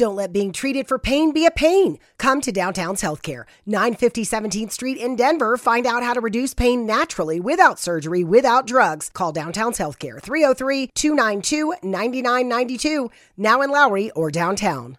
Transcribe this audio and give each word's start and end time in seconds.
Don't 0.00 0.16
let 0.16 0.32
being 0.32 0.50
treated 0.50 0.88
for 0.88 0.98
pain 0.98 1.30
be 1.30 1.44
a 1.44 1.50
pain. 1.50 1.98
Come 2.16 2.40
to 2.40 2.50
Downtown's 2.50 3.02
Healthcare, 3.02 3.44
950 3.66 4.24
17th 4.24 4.72
Street 4.72 4.96
in 4.96 5.14
Denver. 5.14 5.58
Find 5.58 5.86
out 5.86 6.02
how 6.02 6.14
to 6.14 6.22
reduce 6.22 6.54
pain 6.54 6.86
naturally 6.86 7.38
without 7.38 7.78
surgery, 7.78 8.24
without 8.24 8.66
drugs. 8.66 9.10
Call 9.12 9.30
Downtown's 9.30 9.76
Healthcare, 9.76 10.18
303 10.18 10.86
292 10.94 11.74
9992, 11.82 13.10
now 13.36 13.60
in 13.60 13.70
Lowry 13.70 14.10
or 14.12 14.30
downtown. 14.30 14.96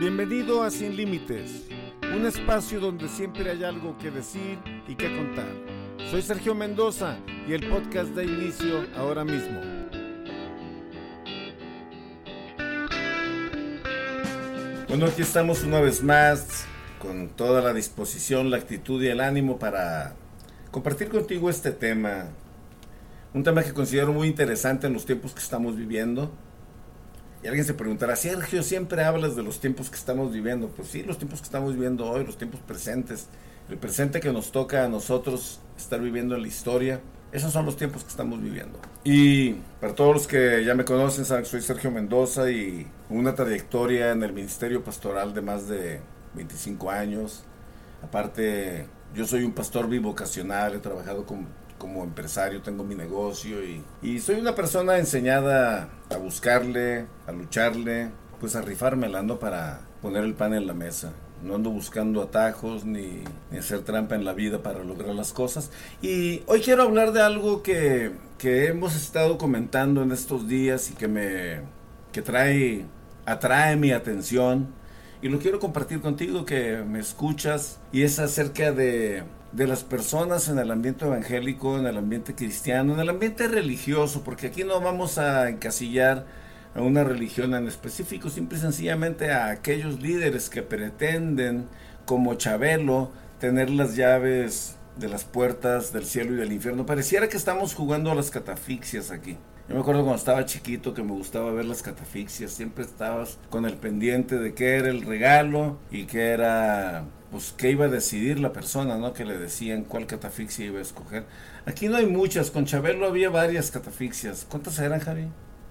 Bienvenido 0.00 0.64
a 0.64 0.70
Sin 0.72 0.96
Límites, 0.96 1.68
un 2.12 2.26
espacio 2.26 2.80
donde 2.80 3.08
siempre 3.08 3.48
hay 3.48 3.62
algo 3.62 3.96
que 4.00 4.10
decir 4.10 4.58
y 4.88 4.96
que 4.96 5.16
contar. 5.16 5.69
Soy 6.08 6.22
Sergio 6.22 6.54
Mendoza 6.54 7.18
y 7.46 7.52
el 7.52 7.68
podcast 7.68 8.10
da 8.10 8.22
inicio 8.22 8.86
ahora 8.96 9.24
mismo. 9.24 9.60
Bueno, 14.88 15.06
aquí 15.06 15.22
estamos 15.22 15.62
una 15.64 15.80
vez 15.80 16.02
más 16.02 16.64
con 16.98 17.28
toda 17.28 17.60
la 17.60 17.72
disposición, 17.72 18.50
la 18.50 18.56
actitud 18.56 19.02
y 19.02 19.08
el 19.08 19.20
ánimo 19.20 19.58
para 19.58 20.14
compartir 20.70 21.08
contigo 21.08 21.50
este 21.50 21.72
tema. 21.72 22.28
Un 23.34 23.44
tema 23.44 23.62
que 23.62 23.72
considero 23.72 24.12
muy 24.12 24.28
interesante 24.28 24.86
en 24.86 24.92
los 24.92 25.06
tiempos 25.06 25.32
que 25.32 25.40
estamos 25.40 25.76
viviendo. 25.76 26.32
Y 27.42 27.46
alguien 27.46 27.64
se 27.64 27.74
preguntará, 27.74 28.16
Sergio, 28.16 28.62
siempre 28.62 29.02
hablas 29.02 29.34
de 29.34 29.42
los 29.42 29.60
tiempos 29.60 29.88
que 29.88 29.96
estamos 29.96 30.32
viviendo. 30.32 30.68
Pues 30.68 30.88
sí, 30.88 31.02
los 31.02 31.16
tiempos 31.18 31.40
que 31.40 31.46
estamos 31.46 31.74
viviendo 31.74 32.10
hoy, 32.10 32.24
los 32.24 32.36
tiempos 32.36 32.60
presentes, 32.60 33.28
el 33.70 33.78
presente 33.78 34.20
que 34.20 34.32
nos 34.32 34.50
toca 34.50 34.84
a 34.84 34.88
nosotros 34.88 35.60
estar 35.76 36.00
viviendo 36.00 36.34
en 36.34 36.42
la 36.42 36.48
historia. 36.48 37.00
Esos 37.32 37.52
son 37.52 37.64
los 37.64 37.76
tiempos 37.76 38.02
que 38.02 38.10
estamos 38.10 38.42
viviendo. 38.42 38.80
Y 39.04 39.52
para 39.80 39.94
todos 39.94 40.12
los 40.14 40.26
que 40.26 40.64
ya 40.64 40.74
me 40.74 40.84
conocen, 40.84 41.24
soy 41.44 41.62
Sergio 41.62 41.92
Mendoza 41.92 42.50
y 42.50 42.88
una 43.08 43.34
trayectoria 43.36 44.10
en 44.10 44.24
el 44.24 44.32
Ministerio 44.32 44.82
Pastoral 44.82 45.32
de 45.32 45.40
más 45.40 45.68
de 45.68 46.00
25 46.34 46.90
años. 46.90 47.44
Aparte, 48.02 48.88
yo 49.14 49.26
soy 49.26 49.44
un 49.44 49.52
pastor 49.52 49.88
bivocacional, 49.88 50.74
he 50.74 50.78
trabajado 50.78 51.24
como, 51.24 51.46
como 51.78 52.02
empresario, 52.02 52.62
tengo 52.62 52.82
mi 52.82 52.96
negocio 52.96 53.62
y, 53.64 53.84
y 54.02 54.18
soy 54.18 54.40
una 54.40 54.56
persona 54.56 54.98
enseñada 54.98 55.88
a 56.10 56.16
buscarle, 56.16 57.06
a 57.28 57.32
lucharle, 57.32 58.10
pues 58.40 58.56
a 58.56 58.62
rifármela, 58.62 59.22
¿no? 59.22 59.38
Para 59.38 59.82
poner 60.02 60.24
el 60.24 60.34
pan 60.34 60.54
en 60.54 60.66
la 60.66 60.74
mesa. 60.74 61.12
No 61.42 61.54
ando 61.54 61.70
buscando 61.70 62.22
atajos 62.22 62.84
ni, 62.84 63.22
ni, 63.50 63.58
hacer 63.58 63.80
trampa 63.80 64.14
en 64.14 64.24
la 64.24 64.34
vida 64.34 64.62
para 64.62 64.84
lograr 64.84 65.14
las 65.14 65.32
cosas. 65.32 65.70
Y 66.02 66.42
hoy 66.46 66.60
quiero 66.60 66.82
hablar 66.82 67.12
de 67.12 67.22
algo 67.22 67.62
que, 67.62 68.12
que 68.38 68.66
hemos 68.66 68.94
estado 68.94 69.38
comentando 69.38 70.02
en 70.02 70.12
estos 70.12 70.46
días 70.48 70.90
y 70.90 70.94
que 70.94 71.08
me 71.08 71.60
que 72.12 72.22
trae, 72.22 72.84
atrae 73.26 73.76
mi 73.76 73.92
atención. 73.92 74.68
Y 75.22 75.28
lo 75.28 75.38
quiero 75.38 75.60
compartir 75.60 76.00
contigo 76.00 76.44
que 76.44 76.82
me 76.86 76.98
escuchas. 76.98 77.78
Y 77.92 78.02
es 78.02 78.18
acerca 78.18 78.72
de, 78.72 79.22
de 79.52 79.66
las 79.66 79.84
personas 79.84 80.48
en 80.48 80.58
el 80.58 80.70
ambiente 80.70 81.04
evangélico, 81.04 81.78
en 81.78 81.86
el 81.86 81.96
ambiente 81.96 82.34
cristiano, 82.34 82.94
en 82.94 83.00
el 83.00 83.08
ambiente 83.10 83.48
religioso. 83.48 84.22
Porque 84.24 84.48
aquí 84.48 84.64
no 84.64 84.80
vamos 84.80 85.18
a 85.18 85.48
encasillar 85.48 86.26
a 86.74 86.82
una 86.82 87.04
religión 87.04 87.54
en 87.54 87.66
específico, 87.66 88.30
simple 88.30 88.58
y 88.58 88.60
sencillamente 88.60 89.30
a 89.32 89.50
aquellos 89.50 90.00
líderes 90.00 90.48
que 90.50 90.62
pretenden, 90.62 91.66
como 92.04 92.34
Chabelo, 92.34 93.10
tener 93.38 93.70
las 93.70 93.96
llaves 93.96 94.76
de 94.96 95.08
las 95.08 95.24
puertas 95.24 95.92
del 95.92 96.04
cielo 96.04 96.34
y 96.34 96.36
del 96.36 96.52
infierno. 96.52 96.86
Pareciera 96.86 97.28
que 97.28 97.36
estamos 97.36 97.74
jugando 97.74 98.10
a 98.10 98.14
las 98.14 98.30
catafixias 98.30 99.10
aquí. 99.10 99.36
Yo 99.68 99.76
me 99.76 99.82
acuerdo 99.82 100.02
cuando 100.02 100.18
estaba 100.18 100.44
chiquito 100.46 100.94
que 100.94 101.02
me 101.02 101.12
gustaba 101.12 101.52
ver 101.52 101.64
las 101.64 101.82
catafixias, 101.82 102.50
siempre 102.50 102.84
estabas 102.84 103.38
con 103.50 103.66
el 103.66 103.74
pendiente 103.74 104.36
de 104.36 104.52
qué 104.52 104.74
era 104.74 104.88
el 104.88 105.02
regalo 105.02 105.78
y 105.92 106.06
qué 106.06 106.30
era, 106.30 107.04
pues 107.30 107.54
qué 107.56 107.70
iba 107.70 107.84
a 107.84 107.88
decidir 107.88 108.40
la 108.40 108.52
persona, 108.52 108.98
¿no? 108.98 109.12
Que 109.12 109.24
le 109.24 109.38
decían 109.38 109.84
cuál 109.84 110.08
catafixia 110.08 110.66
iba 110.66 110.80
a 110.80 110.82
escoger. 110.82 111.24
Aquí 111.66 111.88
no 111.88 111.98
hay 111.98 112.06
muchas, 112.06 112.50
con 112.50 112.64
Chabelo 112.64 113.06
había 113.06 113.30
varias 113.30 113.70
catafixias. 113.70 114.44
¿Cuántas 114.50 114.76
eran, 114.80 114.98
Javi? 114.98 115.28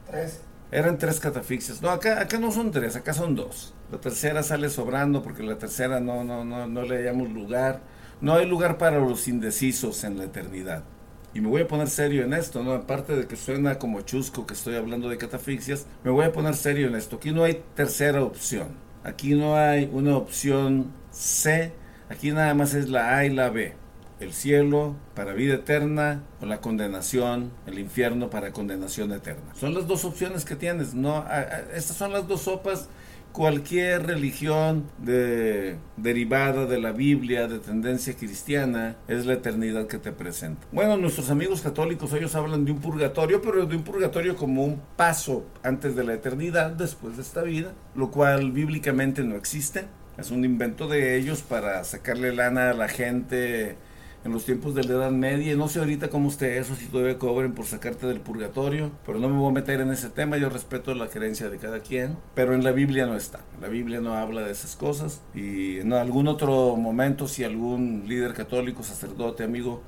Tres. 0.09 0.39
Eran 0.71 0.97
tres 0.99 1.19
catafixias. 1.19 1.81
No, 1.81 1.89
acá, 1.89 2.21
acá 2.21 2.37
no 2.37 2.51
son 2.51 2.71
tres, 2.71 2.95
acá 2.95 3.13
son 3.13 3.35
dos. 3.35 3.73
La 3.91 3.99
tercera 3.99 4.43
sale 4.43 4.69
sobrando 4.69 5.23
porque 5.23 5.41
la 5.41 5.57
tercera 5.57 5.99
no, 5.99 6.23
no, 6.23 6.45
no, 6.45 6.67
no 6.67 6.81
le 6.83 6.97
hallamos 6.97 7.29
lugar. 7.31 7.81
No 8.21 8.35
hay 8.35 8.45
lugar 8.45 8.77
para 8.77 8.99
los 8.99 9.27
indecisos 9.27 10.03
en 10.03 10.17
la 10.17 10.25
eternidad. 10.25 10.83
Y 11.33 11.41
me 11.41 11.47
voy 11.49 11.61
a 11.61 11.67
poner 11.67 11.89
serio 11.89 12.23
en 12.23 12.33
esto, 12.33 12.63
¿no? 12.63 12.73
Aparte 12.73 13.15
de 13.15 13.27
que 13.27 13.35
suena 13.35 13.79
como 13.79 14.01
chusco 14.01 14.45
que 14.45 14.53
estoy 14.53 14.75
hablando 14.75 15.09
de 15.09 15.17
catafixias, 15.17 15.87
me 16.03 16.11
voy 16.11 16.25
a 16.25 16.31
poner 16.31 16.55
serio 16.55 16.87
en 16.87 16.95
esto. 16.95 17.15
Aquí 17.15 17.31
no 17.31 17.43
hay 17.43 17.63
tercera 17.75 18.23
opción. 18.23 18.67
Aquí 19.03 19.33
no 19.33 19.55
hay 19.55 19.89
una 19.91 20.17
opción 20.17 20.91
C. 21.11 21.71
Aquí 22.09 22.31
nada 22.31 22.53
más 22.53 22.73
es 22.73 22.89
la 22.89 23.17
A 23.17 23.25
y 23.25 23.29
la 23.29 23.49
B 23.49 23.88
el 24.19 24.33
cielo 24.33 24.95
para 25.15 25.33
vida 25.33 25.55
eterna 25.55 26.23
o 26.41 26.45
la 26.45 26.61
condenación, 26.61 27.51
el 27.67 27.79
infierno 27.79 28.29
para 28.29 28.51
condenación 28.51 29.11
eterna. 29.11 29.53
Son 29.55 29.73
las 29.73 29.87
dos 29.87 30.05
opciones 30.05 30.45
que 30.45 30.55
tienes, 30.55 30.93
no 30.93 31.25
estas 31.73 31.97
son 31.97 32.11
las 32.13 32.27
dos 32.27 32.41
sopas 32.41 32.89
cualquier 33.31 34.05
religión 34.05 34.89
de, 34.97 35.77
derivada 35.97 36.65
de 36.65 36.79
la 36.79 36.91
Biblia, 36.91 37.47
de 37.47 37.59
tendencia 37.59 38.15
cristiana, 38.15 38.95
es 39.07 39.25
la 39.25 39.33
eternidad 39.33 39.87
que 39.87 39.97
te 39.97 40.11
presenta. 40.11 40.65
Bueno, 40.71 40.97
nuestros 40.97 41.29
amigos 41.29 41.61
católicos, 41.61 42.13
ellos 42.13 42.35
hablan 42.35 42.65
de 42.65 42.71
un 42.71 42.79
purgatorio, 42.79 43.41
pero 43.41 43.65
de 43.65 43.75
un 43.75 43.83
purgatorio 43.83 44.35
como 44.35 44.63
un 44.63 44.81
paso 44.95 45.45
antes 45.63 45.95
de 45.95 46.03
la 46.03 46.13
eternidad, 46.13 46.71
después 46.71 47.15
de 47.17 47.21
esta 47.21 47.43
vida, 47.43 47.73
lo 47.95 48.11
cual 48.11 48.51
bíblicamente 48.51 49.23
no 49.23 49.35
existe. 49.35 49.85
Es 50.17 50.31
un 50.31 50.43
invento 50.43 50.87
de 50.87 51.15
ellos 51.17 51.41
para 51.41 51.83
sacarle 51.85 52.33
lana 52.33 52.71
a 52.71 52.73
la 52.73 52.89
gente 52.89 53.77
en 54.23 54.31
los 54.33 54.45
tiempos 54.45 54.75
de 54.75 54.83
la 54.83 54.93
Edad 54.93 55.11
Media. 55.11 55.55
No 55.55 55.67
sé 55.67 55.79
ahorita 55.79 56.09
cómo 56.09 56.29
esté 56.29 56.57
eso, 56.57 56.75
si 56.75 56.85
todavía 56.85 57.17
cobren 57.17 57.53
por 57.53 57.65
sacarte 57.65 58.07
del 58.07 58.19
purgatorio, 58.19 58.91
pero 59.05 59.19
no 59.19 59.29
me 59.29 59.37
voy 59.37 59.49
a 59.49 59.53
meter 59.53 59.81
en 59.81 59.91
ese 59.91 60.09
tema, 60.09 60.37
yo 60.37 60.49
respeto 60.49 60.93
la 60.93 61.07
creencia 61.07 61.49
de 61.49 61.57
cada 61.57 61.79
quien, 61.79 62.17
pero 62.35 62.53
en 62.53 62.63
la 62.63 62.71
Biblia 62.71 63.05
no 63.05 63.15
está. 63.15 63.39
La 63.61 63.67
Biblia 63.67 64.01
no 64.01 64.13
habla 64.13 64.41
de 64.41 64.51
esas 64.51 64.75
cosas 64.75 65.21
y 65.33 65.79
en 65.79 65.93
algún 65.93 66.27
otro 66.27 66.75
momento 66.75 67.27
si 67.27 67.43
algún 67.43 68.05
líder 68.07 68.33
católico, 68.33 68.83
sacerdote, 68.83 69.43
amigo, 69.43 69.81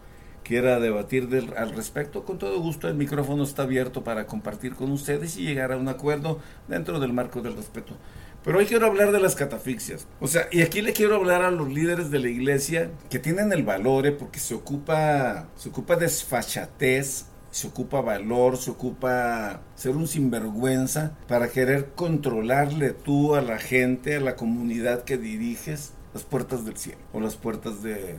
quiera 0.43 0.79
debatir 0.79 1.29
del, 1.29 1.55
al 1.55 1.71
respecto, 1.71 2.23
con 2.23 2.37
todo 2.37 2.59
gusto 2.59 2.87
el 2.87 2.95
micrófono 2.95 3.43
está 3.43 3.63
abierto 3.63 4.03
para 4.03 4.25
compartir 4.25 4.75
con 4.75 4.91
ustedes 4.91 5.37
y 5.37 5.45
llegar 5.45 5.71
a 5.71 5.77
un 5.77 5.87
acuerdo 5.87 6.39
dentro 6.67 6.99
del 6.99 7.13
marco 7.13 7.41
del 7.41 7.55
respeto. 7.55 7.95
Pero 8.43 8.57
hoy 8.57 8.65
quiero 8.65 8.87
hablar 8.87 9.11
de 9.11 9.19
las 9.19 9.35
catafixias. 9.35 10.07
O 10.19 10.27
sea, 10.27 10.47
y 10.51 10.61
aquí 10.61 10.81
le 10.81 10.93
quiero 10.93 11.15
hablar 11.15 11.43
a 11.43 11.51
los 11.51 11.71
líderes 11.71 12.09
de 12.09 12.19
la 12.19 12.29
iglesia 12.29 12.89
que 13.09 13.19
tienen 13.19 13.53
el 13.53 13.63
valor, 13.63 14.07
¿eh? 14.07 14.11
porque 14.11 14.39
se 14.39 14.55
ocupa, 14.55 15.47
se 15.55 15.69
ocupa 15.69 15.95
desfachatez, 15.95 17.25
se 17.51 17.67
ocupa 17.67 18.01
valor, 18.01 18.57
se 18.57 18.71
ocupa 18.71 19.61
ser 19.75 19.95
un 19.95 20.07
sinvergüenza 20.07 21.17
para 21.27 21.49
querer 21.49 21.89
controlarle 21.93 22.91
tú 22.91 23.35
a 23.35 23.41
la 23.41 23.59
gente, 23.59 24.15
a 24.15 24.21
la 24.21 24.35
comunidad 24.35 25.03
que 25.03 25.17
diriges, 25.17 25.93
las 26.13 26.23
puertas 26.23 26.65
del 26.65 26.77
cielo 26.77 26.99
o 27.13 27.19
las 27.19 27.35
puertas 27.35 27.83
de, 27.83 28.15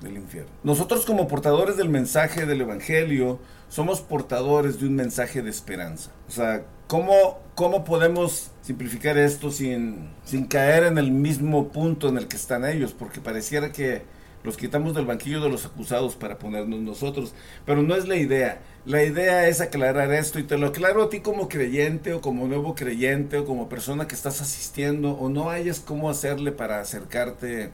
del 0.00 0.16
infierno. 0.16 0.50
Nosotros 0.62 1.04
como 1.04 1.28
portadores 1.28 1.76
del 1.76 1.88
mensaje 1.88 2.46
del 2.46 2.62
Evangelio 2.62 3.38
somos 3.68 4.00
portadores 4.00 4.80
de 4.80 4.86
un 4.86 4.94
mensaje 4.94 5.42
de 5.42 5.50
esperanza. 5.50 6.10
O 6.28 6.30
sea, 6.30 6.64
¿cómo, 6.86 7.38
cómo 7.54 7.84
podemos 7.84 8.50
simplificar 8.62 9.18
esto 9.18 9.50
sin, 9.50 10.10
sin 10.24 10.46
caer 10.46 10.84
en 10.84 10.98
el 10.98 11.10
mismo 11.10 11.68
punto 11.68 12.08
en 12.08 12.18
el 12.18 12.28
que 12.28 12.36
están 12.36 12.64
ellos? 12.64 12.92
Porque 12.92 13.20
pareciera 13.20 13.72
que 13.72 14.02
los 14.44 14.56
quitamos 14.58 14.94
del 14.94 15.06
banquillo 15.06 15.40
de 15.40 15.48
los 15.48 15.64
acusados 15.64 16.16
para 16.16 16.38
ponernos 16.38 16.80
nosotros, 16.80 17.34
pero 17.64 17.82
no 17.82 17.96
es 17.96 18.06
la 18.06 18.16
idea. 18.16 18.60
La 18.84 19.02
idea 19.02 19.48
es 19.48 19.62
aclarar 19.62 20.12
esto 20.12 20.38
y 20.38 20.42
te 20.42 20.58
lo 20.58 20.66
aclaro 20.66 21.04
a 21.04 21.08
ti 21.08 21.20
como 21.20 21.48
creyente 21.48 22.12
o 22.12 22.20
como 22.20 22.46
nuevo 22.46 22.74
creyente 22.74 23.38
o 23.38 23.46
como 23.46 23.70
persona 23.70 24.06
que 24.06 24.14
estás 24.14 24.42
asistiendo 24.42 25.12
o 25.12 25.30
no 25.30 25.48
hayas 25.48 25.80
cómo 25.80 26.10
hacerle 26.10 26.52
para 26.52 26.80
acercarte 26.80 27.72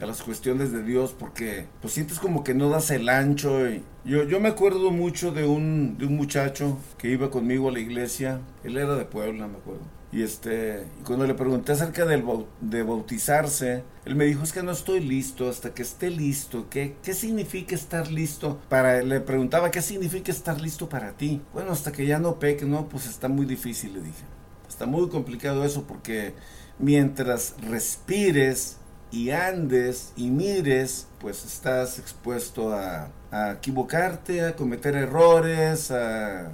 a 0.00 0.06
las 0.06 0.22
cuestiones 0.22 0.72
de 0.72 0.82
Dios 0.82 1.14
porque 1.18 1.66
pues 1.80 1.94
sientes 1.94 2.18
como 2.18 2.42
que 2.42 2.54
no 2.54 2.70
das 2.70 2.90
el 2.90 3.08
ancho. 3.08 3.68
Y 3.68 3.82
yo, 4.04 4.24
yo 4.24 4.40
me 4.40 4.48
acuerdo 4.48 4.90
mucho 4.90 5.32
de 5.32 5.46
un, 5.46 5.98
de 5.98 6.06
un 6.06 6.16
muchacho 6.16 6.78
que 6.98 7.10
iba 7.10 7.30
conmigo 7.30 7.68
a 7.68 7.72
la 7.72 7.80
iglesia, 7.80 8.40
él 8.64 8.76
era 8.76 8.94
de 8.94 9.04
Puebla, 9.04 9.46
me 9.46 9.58
acuerdo. 9.58 10.00
Y 10.12 10.22
este, 10.22 10.86
cuando 11.04 11.24
le 11.24 11.34
pregunté 11.34 11.70
acerca 11.70 12.04
del, 12.04 12.24
de 12.60 12.82
bautizarse, 12.82 13.84
él 14.04 14.16
me 14.16 14.24
dijo, 14.24 14.42
es 14.42 14.52
que 14.52 14.62
no 14.62 14.72
estoy 14.72 14.98
listo 14.98 15.48
hasta 15.48 15.72
que 15.72 15.82
esté 15.82 16.10
listo. 16.10 16.66
¿Qué, 16.68 16.96
¿Qué 17.00 17.14
significa 17.14 17.76
estar 17.76 18.10
listo? 18.10 18.58
Para, 18.68 19.02
le 19.02 19.20
preguntaba, 19.20 19.70
¿qué 19.70 19.80
significa 19.82 20.32
estar 20.32 20.60
listo 20.60 20.88
para 20.88 21.12
ti? 21.12 21.40
Bueno, 21.52 21.70
hasta 21.70 21.92
que 21.92 22.06
ya 22.06 22.18
no 22.18 22.40
peque, 22.40 22.64
no, 22.64 22.88
pues 22.88 23.06
está 23.06 23.28
muy 23.28 23.46
difícil, 23.46 23.94
le 23.94 24.00
dije. 24.00 24.24
Está 24.68 24.84
muy 24.86 25.08
complicado 25.08 25.64
eso 25.64 25.84
porque 25.84 26.34
mientras 26.80 27.54
respires, 27.62 28.78
y 29.10 29.30
andes 29.30 30.12
y 30.16 30.30
mires, 30.30 31.06
pues 31.18 31.44
estás 31.44 31.98
expuesto 31.98 32.72
a, 32.72 33.10
a 33.30 33.52
equivocarte, 33.52 34.42
a 34.42 34.56
cometer 34.56 34.94
errores, 34.94 35.90
a 35.90 36.50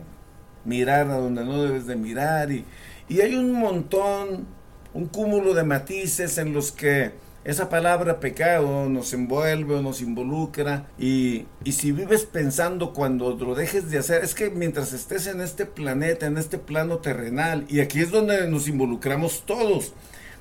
mirar 0.65 1.11
a 1.11 1.19
donde 1.19 1.45
no 1.45 1.63
debes 1.63 1.87
de 1.87 1.97
mirar. 1.97 2.51
Y, 2.51 2.65
y 3.09 3.21
hay 3.21 3.35
un 3.35 3.53
montón, 3.53 4.47
un 4.95 5.07
cúmulo 5.07 5.55
de 5.55 5.65
matices 5.65 6.39
en 6.39 6.53
los 6.53 6.73
que 6.73 7.13
esa 7.45 7.69
palabra 7.69 8.19
pecado 8.19 8.89
nos 8.89 9.13
envuelve 9.13 9.77
o 9.77 9.83
nos 9.83 10.01
involucra. 10.03 10.89
Y, 10.99 11.47
y, 11.63 11.73
si 11.73 11.93
vives 11.93 12.25
pensando 12.25 12.93
cuando 12.93 13.37
lo 13.37 13.55
dejes 13.55 13.89
de 13.89 13.99
hacer, 13.99 14.25
es 14.25 14.35
que 14.35 14.51
mientras 14.51 14.93
estés 14.93 15.29
en 15.29 15.41
este 15.41 15.65
planeta, 15.65 16.27
en 16.27 16.39
este 16.39 16.59
plano 16.59 16.99
terrenal, 16.99 17.65
y 17.69 17.81
aquí 17.81 18.01
es 18.01 18.11
donde 18.11 18.49
nos 18.49 18.67
involucramos 18.67 19.45
todos, 19.47 19.93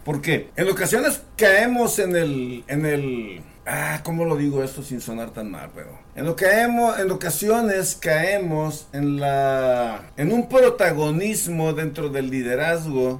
porque 0.05 0.51
en 0.55 0.69
ocasiones 0.69 1.23
caemos 1.35 1.97
en 1.97 2.15
el, 2.15 2.63
en 2.67 2.85
el, 2.85 3.41
ah, 3.65 4.01
¿cómo 4.03 4.23
lo 4.23 4.37
digo 4.37 4.63
esto 4.63 4.83
sin 4.83 5.01
sonar 5.01 5.31
tan 5.31 5.49
mal? 5.49 5.71
Pero 5.73 5.97
en 6.15 6.25
lo 6.25 6.35
caemos, 6.35 6.99
en 6.99 7.09
ocasiones 7.09 7.97
caemos 7.99 8.87
en 8.93 9.19
la, 9.19 10.11
en 10.15 10.31
un 10.31 10.47
protagonismo 10.47 11.73
dentro 11.73 12.09
del 12.09 12.29
liderazgo 12.29 13.19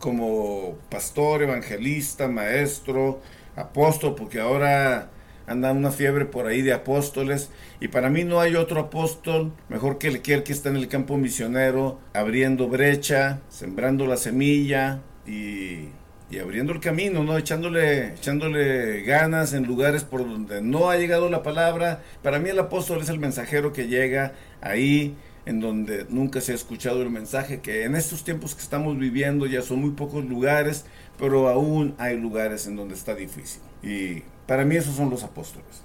como 0.00 0.76
pastor, 0.90 1.44
evangelista, 1.44 2.26
maestro, 2.26 3.20
apóstol, 3.54 4.16
porque 4.16 4.40
ahora 4.40 5.10
anda 5.46 5.70
una 5.70 5.92
fiebre 5.92 6.24
por 6.24 6.48
ahí 6.48 6.60
de 6.60 6.72
apóstoles 6.72 7.50
y 7.78 7.86
para 7.86 8.10
mí 8.10 8.24
no 8.24 8.40
hay 8.40 8.56
otro 8.56 8.80
apóstol 8.80 9.52
mejor 9.68 9.98
que 9.98 10.08
el 10.08 10.22
que, 10.22 10.34
el 10.34 10.42
que 10.42 10.52
está 10.52 10.70
en 10.70 10.76
el 10.76 10.88
campo 10.88 11.16
misionero, 11.18 12.00
abriendo 12.14 12.66
brecha, 12.66 13.42
sembrando 13.48 14.06
la 14.06 14.16
semilla 14.16 15.02
y, 15.24 15.90
y, 16.30 16.38
abriendo 16.38 16.72
el 16.72 16.80
camino, 16.80 17.22
¿no? 17.24 17.36
Echándole, 17.38 18.14
echándole 18.14 19.02
ganas 19.02 19.52
en 19.52 19.64
lugares 19.64 20.04
por 20.04 20.20
donde 20.20 20.60
no 20.60 20.90
ha 20.90 20.96
llegado 20.96 21.28
la 21.30 21.42
palabra. 21.42 22.02
Para 22.22 22.38
mí 22.38 22.50
el 22.50 22.58
apóstol 22.58 23.00
es 23.00 23.08
el 23.08 23.18
mensajero 23.18 23.72
que 23.72 23.86
llega 23.86 24.34
ahí 24.60 25.16
en 25.46 25.60
donde 25.60 26.06
nunca 26.08 26.40
se 26.40 26.52
ha 26.52 26.54
escuchado 26.56 27.02
el 27.02 27.10
mensaje, 27.10 27.60
que 27.60 27.84
en 27.84 27.94
estos 27.94 28.24
tiempos 28.24 28.54
que 28.54 28.62
estamos 28.62 28.98
viviendo 28.98 29.46
ya 29.46 29.62
son 29.62 29.80
muy 29.80 29.90
pocos 29.90 30.24
lugares, 30.24 30.84
pero 31.18 31.48
aún 31.48 31.94
hay 31.98 32.18
lugares 32.18 32.66
en 32.66 32.74
donde 32.74 32.94
está 32.94 33.14
difícil. 33.14 33.62
Y 33.82 34.24
para 34.46 34.64
mí 34.64 34.74
esos 34.74 34.96
son 34.96 35.08
los 35.08 35.22
apóstoles. 35.22 35.82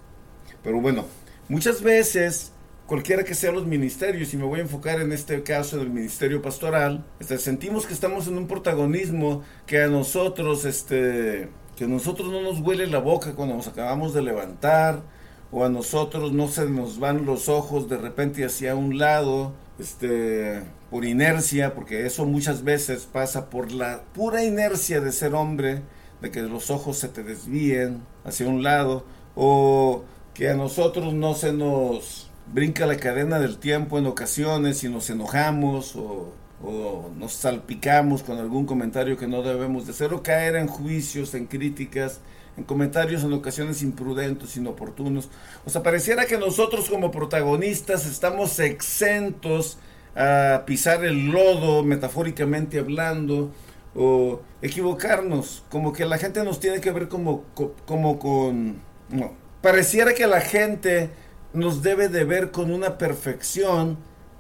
Pero 0.64 0.82
bueno, 0.82 1.06
muchas 1.48 1.84
veces, 1.84 2.52
cualquiera 2.86 3.24
que 3.24 3.36
sean 3.36 3.56
los 3.56 3.66
ministerios, 3.66 4.34
y 4.34 4.38
me 4.38 4.44
voy 4.46 4.60
a 4.60 4.64
enfocar 4.64 5.00
en 5.00 5.12
este 5.12 5.44
caso 5.44 5.78
del 5.78 5.90
ministerio 5.90 6.42
pastoral, 6.42 7.06
este, 7.20 7.38
sentimos 7.38 7.86
que 7.86 7.94
estamos 7.94 8.28
en 8.28 8.38
un 8.38 8.48
protagonismo 8.48 9.44
que 9.66 9.82
a 9.82 9.88
nosotros, 9.88 10.66
este, 10.66 11.50
que 11.76 11.86
a 11.86 11.88
nosotros 11.88 12.30
no 12.30 12.42
nos 12.42 12.60
huele 12.60 12.88
la 12.88 13.00
boca 13.00 13.34
cuando 13.34 13.56
nos 13.56 13.68
acabamos 13.68 14.14
de 14.14 14.22
levantar, 14.22 15.04
o 15.52 15.66
a 15.66 15.70
nosotros 15.70 16.32
no 16.32 16.48
se 16.48 16.66
nos 16.66 17.00
van 17.00 17.26
los 17.26 17.50
ojos 17.50 17.90
de 17.90 17.98
repente 17.98 18.46
hacia 18.46 18.76
un 18.76 18.98
lado, 18.98 19.54
este, 19.80 20.64
por 20.90 21.06
inercia, 21.06 21.74
porque 21.74 22.06
eso 22.06 22.26
muchas 22.26 22.64
veces 22.64 23.08
pasa 23.12 23.50
por 23.50 23.72
la 23.72 24.04
pura 24.14 24.44
inercia 24.44 25.02
de 25.02 25.12
ser 25.12 25.34
hombre, 25.34 25.82
de 26.22 26.32
que 26.32 26.42
los 26.42 26.70
ojos 26.70 26.98
se 26.98 27.08
te 27.10 27.24
desvíen 27.24 28.02
hacia 28.24 28.48
un 28.48 28.64
lado, 28.64 29.06
o 29.36 30.04
que 30.34 30.50
a 30.50 30.56
nosotros 30.56 31.14
no 31.14 31.34
se 31.34 31.54
nos 31.54 32.31
brinca 32.48 32.86
la 32.86 32.98
cadena 32.98 33.40
del 33.40 33.58
tiempo 33.58 33.98
en 33.98 34.06
ocasiones 34.06 34.84
y 34.84 34.90
nos 34.90 35.10
enojamos 35.10 35.96
o, 35.96 36.34
o 36.64 37.12
nos 37.18 37.34
salpicamos 37.34 38.24
con 38.24 38.38
algún 38.38 38.66
comentario 38.66 39.18
que 39.18 39.28
no 39.28 39.42
debemos 39.42 39.86
de 39.86 39.92
hacer 39.92 40.14
o 40.14 40.22
caer 40.22 40.56
en 40.56 40.68
juicios, 40.68 41.34
en 41.34 41.48
críticas 41.48 42.22
en 42.58 42.64
comentarios 42.64 43.24
en 43.24 43.34
ocasiones 43.34 43.82
imprudentes, 43.82 44.58
inoportunos. 44.58 45.30
O 45.66 45.70
sea, 45.70 45.84
pareciera 45.84 46.26
que 46.26 46.38
nosotros 46.38 46.90
como 46.90 47.12
protagonistas 47.12 48.06
estamos 48.06 48.60
exentos 48.60 49.78
a 50.16 50.64
pisar 50.66 51.06
el 51.06 51.28
lodo, 51.28 51.84
metafóricamente 51.84 52.80
hablando, 52.80 53.52
o 53.96 54.42
equivocarnos, 54.62 55.64
como 55.70 55.94
que 55.94 56.06
la 56.06 56.18
gente 56.18 56.44
nos 56.44 56.60
tiene 56.60 56.82
que 56.82 56.92
ver 56.92 57.08
como, 57.08 57.46
como 57.86 58.20
con... 58.20 58.82
No, 59.10 59.34
pareciera 59.62 60.14
que 60.14 60.28
la 60.28 60.42
gente 60.42 61.10
nos 61.54 61.84
debe 61.84 62.10
de 62.10 62.24
ver 62.24 62.52
con 62.52 62.72
una 62.72 62.98
perfección, 62.98 63.98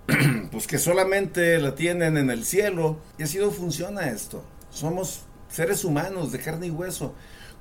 pues 0.51 0.67
que 0.67 0.77
solamente 0.77 1.59
la 1.59 1.75
tienen 1.75 2.17
en 2.17 2.29
el 2.29 2.45
cielo. 2.45 2.97
Y 3.17 3.23
así 3.23 3.37
no 3.37 3.51
funciona 3.51 4.09
esto. 4.09 4.43
Somos 4.69 5.21
seres 5.49 5.83
humanos 5.83 6.31
de 6.31 6.39
carne 6.39 6.67
y 6.67 6.71
hueso 6.71 7.13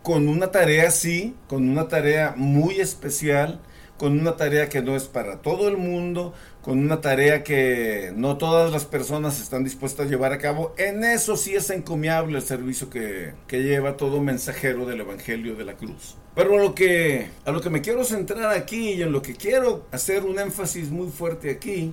con 0.03 0.29
una 0.29 0.51
tarea 0.51 0.91
sí, 0.91 1.37
con 1.49 1.69
una 1.69 1.89
tarea 1.89 2.35
muy 2.37 2.81
especial, 2.81 3.61
con 3.99 4.19
una 4.19 4.37
tarea 4.37 4.69
que 4.71 4.81
no 4.81 4.97
es 4.97 5.05
para 5.05 5.43
todo 5.43 5.69
el 5.69 5.77
mundo, 5.77 6.33
con 6.63 6.79
una 6.79 7.01
tarea 7.03 7.45
que 7.45 8.13
no 8.17 8.39
todas 8.39 8.73
las 8.73 8.87
personas 8.87 9.41
están 9.41 9.63
dispuestas 9.63 10.07
a 10.07 10.09
llevar 10.09 10.33
a 10.33 10.39
cabo. 10.39 10.75
En 10.79 11.05
eso 11.05 11.37
sí 11.37 11.55
es 11.55 11.69
encomiable 11.71 12.39
el 12.39 12.45
servicio 12.45 12.89
que, 12.89 13.35
que 13.47 13.63
lleva 13.63 13.97
todo 13.99 14.23
mensajero 14.23 14.87
del 14.87 15.01
Evangelio 15.01 15.55
de 15.55 15.65
la 15.65 15.77
Cruz. 15.77 16.17
Pero 16.41 16.55
a 16.55 16.63
lo, 16.63 16.75
que, 16.75 17.29
a 17.45 17.53
lo 17.53 17.61
que 17.61 17.69
me 17.69 17.83
quiero 17.83 18.03
centrar 18.03 18.57
aquí 18.57 18.93
y 18.93 19.03
en 19.03 19.13
lo 19.13 19.21
que 19.21 19.35
quiero 19.35 19.85
hacer 19.93 20.25
un 20.25 20.39
énfasis 20.39 20.91
muy 20.91 21.11
fuerte 21.11 21.51
aquí 21.51 21.93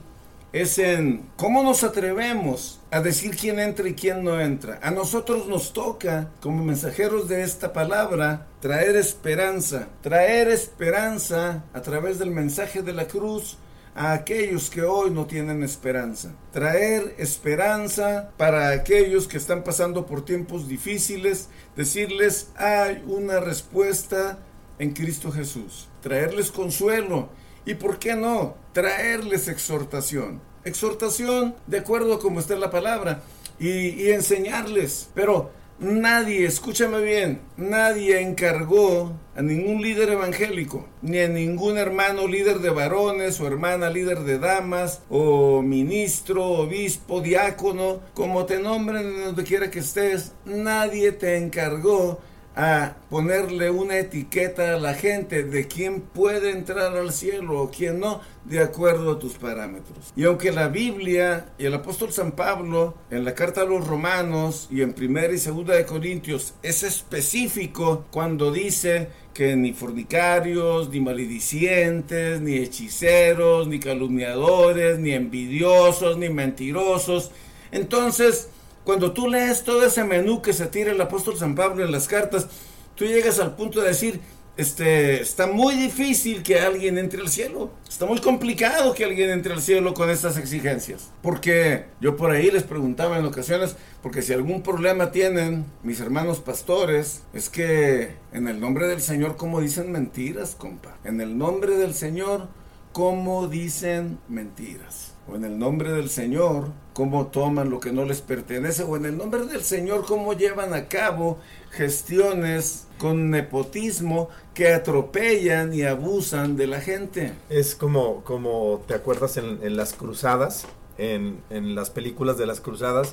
es 0.53 0.79
en 0.79 1.29
cómo 1.35 1.63
nos 1.63 1.83
atrevemos 1.83 2.79
a 2.89 3.01
decir 3.01 3.35
quién 3.35 3.59
entra 3.59 3.89
y 3.89 3.94
quién 3.94 4.23
no 4.23 4.39
entra. 4.39 4.79
A 4.81 4.89
nosotros 4.89 5.47
nos 5.47 5.73
toca, 5.73 6.29
como 6.39 6.63
mensajeros 6.63 7.27
de 7.27 7.44
esta 7.44 7.73
palabra, 7.73 8.47
traer 8.61 8.95
esperanza, 8.95 9.89
traer 10.01 10.47
esperanza 10.47 11.65
a 11.73 11.81
través 11.81 12.17
del 12.17 12.31
mensaje 12.31 12.81
de 12.81 12.94
la 12.94 13.05
cruz 13.05 13.57
a 13.97 14.13
aquellos 14.13 14.69
que 14.69 14.83
hoy 14.83 15.09
no 15.09 15.25
tienen 15.25 15.63
esperanza. 15.63 16.35
Traer 16.51 17.15
esperanza 17.17 18.29
para 18.38 18.69
aquellos 18.69 19.27
que 19.27 19.38
están 19.38 19.63
pasando 19.63 20.05
por 20.05 20.23
tiempos 20.23 20.67
difíciles, 20.67 21.49
decirles 21.75 22.51
hay 22.55 23.03
una 23.07 23.39
respuesta 23.39 24.38
en 24.77 24.94
Cristo 24.94 25.31
Jesús. 25.31 25.89
Traerles 26.01 26.51
consuelo 26.51 27.29
y 27.65 27.73
por 27.73 27.97
qué 27.97 28.15
no 28.15 28.55
traerles 28.71 29.47
exhortación. 29.47 30.41
Exhortación 30.63 31.55
de 31.65 31.79
acuerdo 31.79 32.13
a 32.13 32.19
como 32.19 32.39
está 32.39 32.55
la 32.55 32.69
palabra 32.69 33.23
y, 33.59 34.11
enseñarles. 34.11 35.09
Pero 35.15 35.49
nadie, 35.79 36.45
escúchame 36.45 37.01
bien, 37.01 37.41
nadie 37.56 38.21
encargó 38.21 39.13
a 39.35 39.41
ningún 39.41 39.81
líder 39.81 40.09
evangélico, 40.09 40.88
ni 41.01 41.19
a 41.19 41.27
ningún 41.27 41.77
hermano 41.77 42.27
líder 42.27 42.59
de 42.59 42.69
varones 42.69 43.39
o 43.39 43.47
hermana 43.47 43.89
líder 43.89 44.19
de 44.19 44.39
damas, 44.39 45.01
o 45.09 45.62
ministro, 45.62 46.44
obispo, 46.45 47.21
diácono, 47.21 48.02
como 48.13 48.45
te 48.45 48.59
nombren 48.59 49.25
donde 49.25 49.44
quiera 49.44 49.69
que 49.69 49.80
estés, 49.80 50.33
nadie 50.45 51.11
te 51.11 51.37
encargó 51.37 52.19
a 52.57 52.95
ponerle 53.11 53.69
una 53.69 53.99
etiqueta 53.99 54.73
a 54.73 54.80
la 54.80 54.95
gente 54.95 55.44
de 55.44 55.68
quién 55.68 56.02
puede 56.02 56.49
entrar 56.49 56.97
al 56.97 57.14
cielo 57.14 57.61
o 57.61 57.69
quién 57.69 57.99
no, 57.99 58.19
de 58.45 58.59
acuerdo 58.59 59.11
a 59.11 59.19
tus 59.19 59.33
parámetros. 59.33 60.11
Y 60.16 60.23
aunque 60.23 60.52
la 60.52 60.68
Biblia 60.68 61.49
y 61.59 61.66
el 61.66 61.76
apóstol 61.76 62.11
San 62.11 62.31
Pablo 62.31 62.95
en 63.11 63.23
la 63.26 63.35
carta 63.35 63.61
a 63.61 63.66
los 63.66 63.85
romanos 63.85 64.68
y 64.71 64.81
en 64.81 64.94
primera 64.94 65.31
y 65.31 65.37
segunda 65.37 65.76
de 65.76 65.85
Corintios 65.85 66.56
es 66.64 66.81
específico 66.81 68.06
cuando 68.09 68.52
dice 68.52 69.09
que 69.35 69.56
ni 69.56 69.73
fornicarios, 69.73 70.90
ni 70.90 70.99
maledicientes, 70.99 72.42
ni 72.42 72.56
hechiceros, 72.56 73.68
ni 73.68 73.80
calumniadores, 73.80 74.97
ni 74.97 75.11
envidiosos, 75.11 76.18
ni 76.18 76.30
mentirosos, 76.30 77.30
entonces 77.71 78.49
cuando 78.87 79.11
tú 79.11 79.27
lees 79.27 79.65
todo 79.65 79.85
ese 79.85 80.06
menú 80.06 80.41
que 80.41 80.53
se 80.53 80.65
tira 80.67 80.94
el 80.94 81.01
apóstol 81.01 81.35
San 81.35 81.56
Pablo 81.56 81.83
en 81.83 81.91
las 81.91 82.07
cartas, 82.07 82.47
tú 82.95 83.03
llegas 83.03 83.37
al 83.37 83.53
punto 83.53 83.81
de 83.81 83.89
decir, 83.89 84.21
este, 84.56 85.21
está 85.21 85.45
muy 85.45 85.75
difícil 85.75 86.41
que 86.41 86.61
alguien 86.61 86.97
entre 86.97 87.19
al 87.19 87.27
cielo. 87.27 87.69
Está 87.85 88.06
muy 88.06 88.21
complicado 88.21 88.94
que 88.94 89.03
alguien 89.03 89.29
entre 89.31 89.51
al 89.51 89.61
cielo 89.61 89.94
con 89.94 90.09
estas 90.09 90.37
exigencias. 90.37 91.11
Porque 91.21 91.87
yo 91.99 92.15
por 92.15 92.31
ahí 92.31 92.49
les 92.49 92.63
preguntaba 92.63 93.17
en 93.17 93.25
ocasiones, 93.25 93.75
porque 94.01 94.21
si 94.21 94.31
algún 94.31 94.63
problema 94.63 95.11
tienen 95.11 95.65
mis 95.83 95.99
hermanos 95.99 96.39
pastores, 96.39 97.23
es 97.33 97.49
que 97.49 98.15
en 98.31 98.47
el 98.47 98.61
nombre 98.61 98.87
del 98.87 99.01
Señor, 99.01 99.35
¿cómo 99.35 99.59
dicen 99.59 99.91
mentiras, 99.91 100.56
compa? 100.56 100.95
En 101.03 101.19
el 101.19 101.37
nombre 101.37 101.75
del 101.75 101.94
Señor, 101.94 102.47
¿cómo 102.94 103.49
dicen 103.49 104.17
mentiras? 104.29 105.17
O 105.30 105.36
en 105.36 105.44
el 105.44 105.60
nombre 105.60 105.92
del 105.92 106.10
Señor, 106.10 106.69
cómo 106.94 107.28
toman 107.28 107.69
lo 107.69 107.80
que 107.80 107.92
no 107.92 108.06
les 108.06 108.22
pertenece, 108.22 108.84
o 108.84 108.96
en 108.96 109.06
el 109.06 109.18
nombre 109.18 109.46
del 109.46 109.62
Señor, 109.62 110.06
cómo 110.06 110.34
llevan 110.34 110.74
a 110.74 110.88
cabo 110.88 111.38
gestiones 111.72 112.88
con 112.98 113.30
nepotismo 113.30 114.30
que 114.54 114.74
atropellan 114.74 115.74
y 115.74 115.84
abusan 115.84 116.56
de 116.56 116.68
la 116.68 116.81
gente. 116.81 117.34
Es 117.50 117.76
como, 117.76 118.24
como 118.24 118.84
te 118.88 118.94
acuerdas 118.94 119.38
en, 119.38 119.76
las 119.76 119.94
cruzadas, 119.94 120.66
en, 120.98 121.42
en, 121.50 121.76
las 121.76 121.90
películas 121.90 122.38
de 122.38 122.48
las 122.48 122.62
cruzadas, 122.62 123.12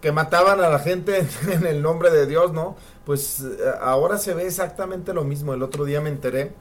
que 0.00 0.12
mataban 0.12 0.60
a 0.60 0.68
la 0.68 0.78
gente 0.78 1.26
en 1.50 1.66
el 1.66 1.82
nombre 1.82 2.10
de 2.10 2.26
Dios, 2.26 2.52
¿no? 2.52 2.76
Pues 3.04 3.40
eh, 3.40 3.58
ahora 3.80 4.18
se 4.18 4.34
ve 4.34 4.46
exactamente 4.46 5.12
lo 5.12 5.24
mismo. 5.24 5.54
El 5.54 5.62
otro 5.62 5.84
día 5.84 6.00
me 6.00 6.10
enteré 6.10 6.52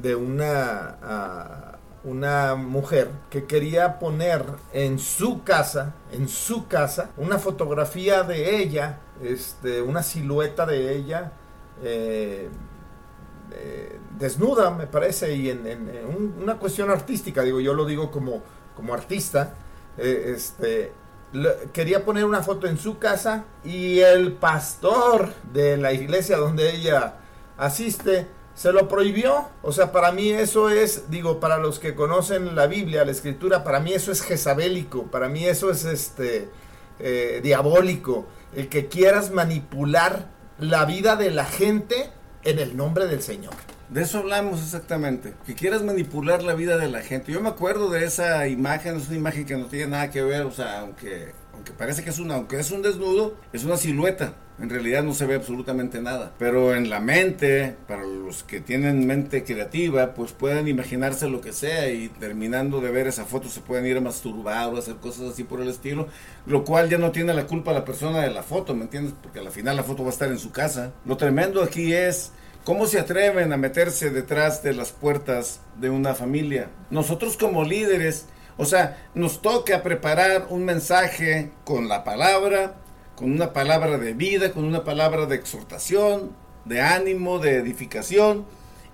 de 0.00 0.14
una, 0.14 0.98
ah, 1.02 1.73
una 2.04 2.54
mujer 2.54 3.10
que 3.30 3.44
quería 3.44 3.98
poner 3.98 4.44
en 4.72 4.98
su 4.98 5.42
casa, 5.42 5.94
en 6.12 6.28
su 6.28 6.68
casa, 6.68 7.10
una 7.16 7.38
fotografía 7.38 8.22
de 8.22 8.58
ella, 8.58 9.00
este, 9.22 9.82
una 9.82 10.02
silueta 10.02 10.66
de 10.66 10.94
ella. 10.94 11.32
Eh, 11.82 12.48
eh, 13.52 13.98
desnuda, 14.18 14.70
me 14.70 14.86
parece, 14.86 15.34
y 15.34 15.50
en, 15.50 15.66
una 16.40 16.56
cuestión 16.58 16.90
artística, 16.90 17.42
digo, 17.42 17.60
yo 17.60 17.74
lo 17.74 17.86
digo 17.86 18.10
como, 18.10 18.42
como 18.76 18.94
artista, 18.94 19.54
este, 19.96 20.92
quería 21.72 22.04
poner 22.04 22.24
una 22.24 22.42
foto 22.42 22.66
en 22.66 22.78
su 22.78 22.98
casa 22.98 23.44
y 23.64 24.00
el 24.00 24.32
pastor 24.32 25.32
de 25.52 25.76
la 25.76 25.92
iglesia 25.92 26.36
donde 26.36 26.70
ella 26.74 27.14
asiste 27.56 28.28
se 28.54 28.72
lo 28.72 28.88
prohibió. 28.88 29.48
O 29.62 29.72
sea, 29.72 29.92
para 29.92 30.12
mí 30.12 30.30
eso 30.30 30.70
es, 30.70 31.10
digo, 31.10 31.40
para 31.40 31.58
los 31.58 31.78
que 31.78 31.94
conocen 31.94 32.54
la 32.54 32.66
Biblia, 32.66 33.04
la 33.04 33.12
escritura, 33.12 33.64
para 33.64 33.80
mí 33.80 33.92
eso 33.92 34.12
es 34.12 34.22
jezabélico, 34.22 35.04
para 35.04 35.28
mí 35.28 35.44
eso 35.44 35.70
es 35.70 35.84
este 35.84 36.48
eh, 36.98 37.40
diabólico. 37.42 38.26
El 38.54 38.68
que 38.68 38.86
quieras 38.86 39.30
manipular 39.30 40.28
la 40.58 40.84
vida 40.84 41.16
de 41.16 41.30
la 41.30 41.44
gente 41.44 42.10
en 42.44 42.58
el 42.58 42.76
nombre 42.76 43.06
del 43.06 43.22
Señor. 43.22 43.54
De 43.88 44.02
eso 44.02 44.18
hablamos 44.18 44.62
exactamente, 44.62 45.34
que 45.46 45.54
quieras 45.54 45.82
manipular 45.82 46.42
la 46.42 46.54
vida 46.54 46.76
de 46.78 46.88
la 46.88 47.02
gente. 47.02 47.32
Yo 47.32 47.40
me 47.40 47.50
acuerdo 47.50 47.90
de 47.90 48.04
esa 48.04 48.48
imagen, 48.48 48.96
es 48.96 49.08
una 49.08 49.16
imagen 49.16 49.44
que 49.44 49.56
no 49.56 49.66
tiene 49.66 49.88
nada 49.88 50.10
que 50.10 50.22
ver, 50.22 50.42
o 50.42 50.50
sea, 50.50 50.80
aunque, 50.80 51.32
aunque 51.54 51.72
parece 51.72 52.02
que 52.04 52.10
es 52.10 52.18
una, 52.18 52.34
aunque 52.34 52.58
es 52.58 52.70
un 52.70 52.82
desnudo, 52.82 53.36
es 53.52 53.64
una 53.64 53.76
silueta. 53.76 54.34
En 54.60 54.70
realidad 54.70 55.02
no 55.02 55.14
se 55.14 55.26
ve 55.26 55.34
absolutamente 55.34 56.00
nada. 56.00 56.32
Pero 56.38 56.76
en 56.76 56.88
la 56.88 57.00
mente, 57.00 57.74
para 57.88 58.04
los 58.04 58.44
que 58.44 58.60
tienen 58.60 59.04
mente 59.04 59.42
creativa, 59.42 60.14
pues 60.14 60.30
pueden 60.30 60.68
imaginarse 60.68 61.28
lo 61.28 61.40
que 61.40 61.52
sea 61.52 61.88
y 61.90 62.08
terminando 62.08 62.80
de 62.80 62.92
ver 62.92 63.08
esa 63.08 63.24
foto 63.24 63.48
se 63.48 63.60
pueden 63.60 63.84
ir 63.86 63.96
a 63.96 64.00
masturbar 64.00 64.72
o 64.72 64.78
hacer 64.78 64.96
cosas 64.96 65.32
así 65.32 65.42
por 65.42 65.60
el 65.60 65.68
estilo. 65.68 66.06
Lo 66.46 66.64
cual 66.64 66.88
ya 66.88 66.98
no 66.98 67.10
tiene 67.10 67.34
la 67.34 67.46
culpa 67.46 67.72
la 67.72 67.84
persona 67.84 68.20
de 68.20 68.30
la 68.30 68.44
foto, 68.44 68.76
¿me 68.76 68.84
entiendes? 68.84 69.14
Porque 69.20 69.40
al 69.40 69.50
final 69.50 69.74
la 69.74 69.82
foto 69.82 70.04
va 70.04 70.10
a 70.10 70.12
estar 70.12 70.28
en 70.28 70.38
su 70.38 70.52
casa. 70.52 70.92
Lo 71.04 71.16
tremendo 71.16 71.62
aquí 71.62 71.92
es 71.92 72.30
¿Cómo 72.64 72.86
se 72.86 72.98
atreven 72.98 73.52
a 73.52 73.58
meterse 73.58 74.08
detrás 74.08 74.62
de 74.62 74.72
las 74.72 74.90
puertas 74.90 75.60
de 75.78 75.90
una 75.90 76.14
familia? 76.14 76.70
Nosotros 76.88 77.36
como 77.36 77.62
líderes, 77.62 78.24
o 78.56 78.64
sea, 78.64 79.08
nos 79.14 79.42
toca 79.42 79.82
preparar 79.82 80.46
un 80.50 80.64
mensaje 80.64 81.50
con 81.64 81.88
la 81.88 82.04
palabra, 82.04 82.74
con 83.16 83.32
una 83.32 83.52
palabra 83.52 83.98
de 83.98 84.12
vida, 84.12 84.52
con 84.52 84.64
una 84.64 84.84
palabra 84.84 85.26
de 85.26 85.36
exhortación, 85.36 86.30
de 86.64 86.80
ánimo, 86.80 87.38
de 87.38 87.56
edificación 87.56 88.46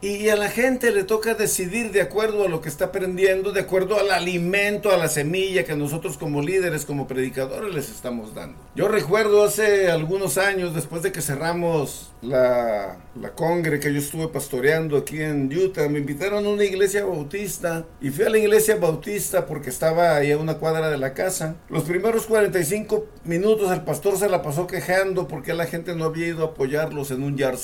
y 0.03 0.31
a 0.31 0.37
la 0.37 0.49
gente 0.49 0.93
le 0.93 1.05
toca 1.05 1.35
decidir 1.35 1.93
de 1.93 2.01
acuerdo 2.01 2.47
a 2.47 2.49
lo 2.49 2.63
que 2.63 2.71
está 2.71 2.87
aprendiendo, 2.87 3.53
de 3.53 3.61
acuerdo 3.61 3.99
al 3.99 4.11
alimento, 4.11 4.93
a 4.93 4.97
la 4.97 5.09
semilla 5.09 5.65
que 5.65 5.77
nosotros 5.77 6.17
como 6.17 6.41
líderes, 6.41 6.87
como 6.87 7.07
predicadores 7.07 7.75
les 7.75 7.91
estamos 7.91 8.35
dando. 8.35 8.59
Yo 8.75 8.89
recuerdo 8.89 9.45
hace 9.45 9.91
algunos 9.91 10.39
años, 10.39 10.75
después 10.75 11.03
de 11.03 11.13
que 11.13 11.21
cerramos 11.21 12.13
la, 12.23 12.99
la 13.21 13.31
congre 13.35 13.81
que 13.81 13.93
yo 13.93 13.99
estuve 13.99 14.29
pastoreando 14.29 14.97
aquí 14.97 15.21
en 15.21 15.53
Utah, 15.55 15.89
me 15.89 15.99
invitaron 15.99 16.45
a 16.47 16.49
una 16.49 16.65
iglesia 16.65 17.05
bautista 17.05 17.87
y 18.01 18.11
fui 18.11 18.25
a 18.25 18.31
la 18.31 18.39
iglesia 18.39 18.77
bautista 18.77 19.47
porque 19.47 19.71
estaba 19.71 20.17
ahí 20.17 20.33
a 20.33 20.39
una 20.39 20.59
cuadra 20.59 20.91
de 20.91 20.99
la 20.99 21.15
casa. 21.15 21.57
Los 21.69 21.85
primeros 21.85 22.27
45 22.27 23.07
minutos 23.25 23.71
el 23.73 23.83
pastor 23.83 24.17
se 24.17 24.29
la 24.29 24.43
pasó 24.43 24.67
quejando 24.67 25.29
porque 25.29 25.55
la 25.55 25.67
gente 25.67 25.95
no 25.95 26.05
había 26.05 26.29
ido 26.29 26.45
a 26.45 26.49
apoyarlos 26.51 27.11
en 27.11 27.23
un 27.23 27.37
yard 27.37 27.59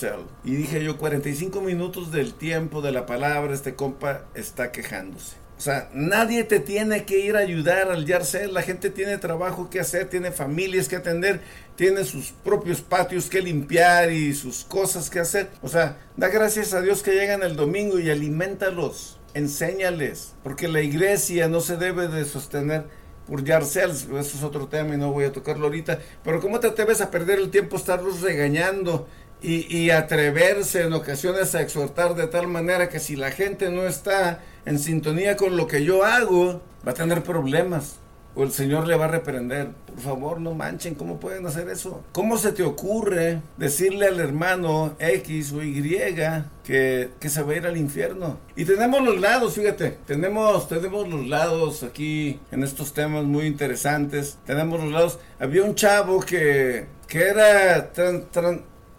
Y 0.45 0.57
dije 0.57 0.83
yo, 0.83 0.99
45 0.99 1.61
minutos 1.61 2.13
de 2.13 2.21
el 2.21 2.35
tiempo 2.35 2.83
de 2.83 2.91
la 2.91 3.07
palabra, 3.07 3.55
este 3.55 3.75
compa 3.75 4.25
está 4.35 4.73
quejándose. 4.73 5.46
O 5.59 5.61
sea, 5.61 5.89
nadie 5.95 6.45
te 6.45 6.61
tiene 6.61 7.07
que 7.07 7.19
ir 7.19 7.35
a 7.35 7.41
ayudar 7.41 7.91
al 7.91 8.05
Yarcel. 8.05 8.53
La 8.53 8.63
gente 8.63 8.91
tiene 8.91 9.17
trabajo 9.17 9.71
que 9.71 9.81
hacer, 9.81 10.09
tiene 10.09 10.31
familias 10.31 10.89
que 10.89 10.97
atender, 10.97 11.41
tiene 11.77 12.05
sus 12.05 12.33
propios 12.45 12.83
patios 12.83 13.31
que 13.31 13.41
limpiar 13.41 14.13
y 14.13 14.35
sus 14.35 14.65
cosas 14.65 15.09
que 15.09 15.19
hacer. 15.19 15.49
O 15.63 15.69
sea, 15.69 15.97
da 16.17 16.29
gracias 16.29 16.75
a 16.75 16.83
Dios 16.83 17.03
que 17.03 17.15
llegan 17.15 17.43
el 17.43 17.57
domingo 17.57 17.99
y 17.99 18.11
alimentalos, 18.11 19.19
enséñales, 19.33 20.35
porque 20.43 20.69
la 20.69 20.83
iglesia 20.83 21.49
no 21.49 21.61
se 21.61 21.79
debe 21.79 22.09
de 22.09 22.27
sostener 22.27 22.85
por 23.27 23.43
Yarcel. 23.43 23.91
Eso 23.91 24.19
es 24.19 24.43
otro 24.43 24.69
tema 24.69 24.95
y 24.95 24.99
no 24.99 25.11
voy 25.11 25.25
a 25.25 25.33
tocarlo 25.33 25.67
ahorita. 25.67 26.01
Pero 26.23 26.41
¿cómo 26.41 26.61
te 26.61 26.67
atreves 26.67 27.01
a 27.01 27.11
perder 27.11 27.39
el 27.39 27.51
tiempo 27.51 27.77
estarlos 27.77 28.21
regañando 28.21 29.09
y, 29.43 29.91
atreverse 29.91 30.83
en 30.83 30.93
ocasiones 30.93 31.55
a 31.55 31.61
exhortar 31.61 32.15
de 32.15 32.27
tal 32.27 32.49
manera 32.49 32.89
que 32.89 32.99
si 32.99 33.17
la 33.17 33.31
gente 33.31 33.71
no 33.71 33.87
está 33.87 34.41
en 34.65 34.79
sintonía 34.79 35.37
con 35.37 35.57
lo 35.57 35.67
que 35.67 35.85
yo 35.85 36.05
hago, 36.05 36.63
va 36.87 36.93
a 36.93 36.95
tener 36.95 37.23
problemas. 37.23 37.99
O 38.39 38.43
el 38.43 38.53
Señor 38.53 38.87
le 38.87 38.97
va 38.97 39.07
a 39.07 39.09
reprender. 39.09 39.69
Por 39.87 39.99
favor, 39.99 40.41
no 40.41 40.53
manchen, 40.53 40.95
¿cómo 40.95 41.19
pueden 41.19 41.47
hacer 41.47 41.71
eso? 41.71 42.05
¿Cómo 42.13 42.37
se 42.37 42.53
te 42.53 42.63
ocurre 42.63 43.41
decirle 43.57 44.07
al 44.09 44.21
hermano 44.21 44.95
X 44.99 45.53
o 45.53 45.63
Y 45.63 46.15
que, 46.63 47.13
que 47.19 47.29
se 47.31 47.43
va 47.43 47.53
a 47.53 47.57
ir 47.57 47.67
al 47.67 47.79
infierno? 47.79 48.39
Y 48.55 48.67
tenemos 48.67 49.03
los 49.03 49.19
lados, 49.19 49.55
fíjate, 49.55 49.97
tenemos, 50.07 50.69
tenemos 50.69 51.09
los 51.09 51.27
lados 51.27 51.83
aquí 51.83 52.39
en 52.51 52.63
estos 52.63 52.93
temas 52.93 53.25
muy 53.25 53.47
interesantes. 53.47 54.37
Tenemos 54.45 54.83
los 54.83 54.93
lados. 54.93 55.19
Había 55.39 55.65
un 55.65 55.75
chavo 55.75 56.21
que, 56.21 56.89
que 57.09 57.29
era 57.29 57.91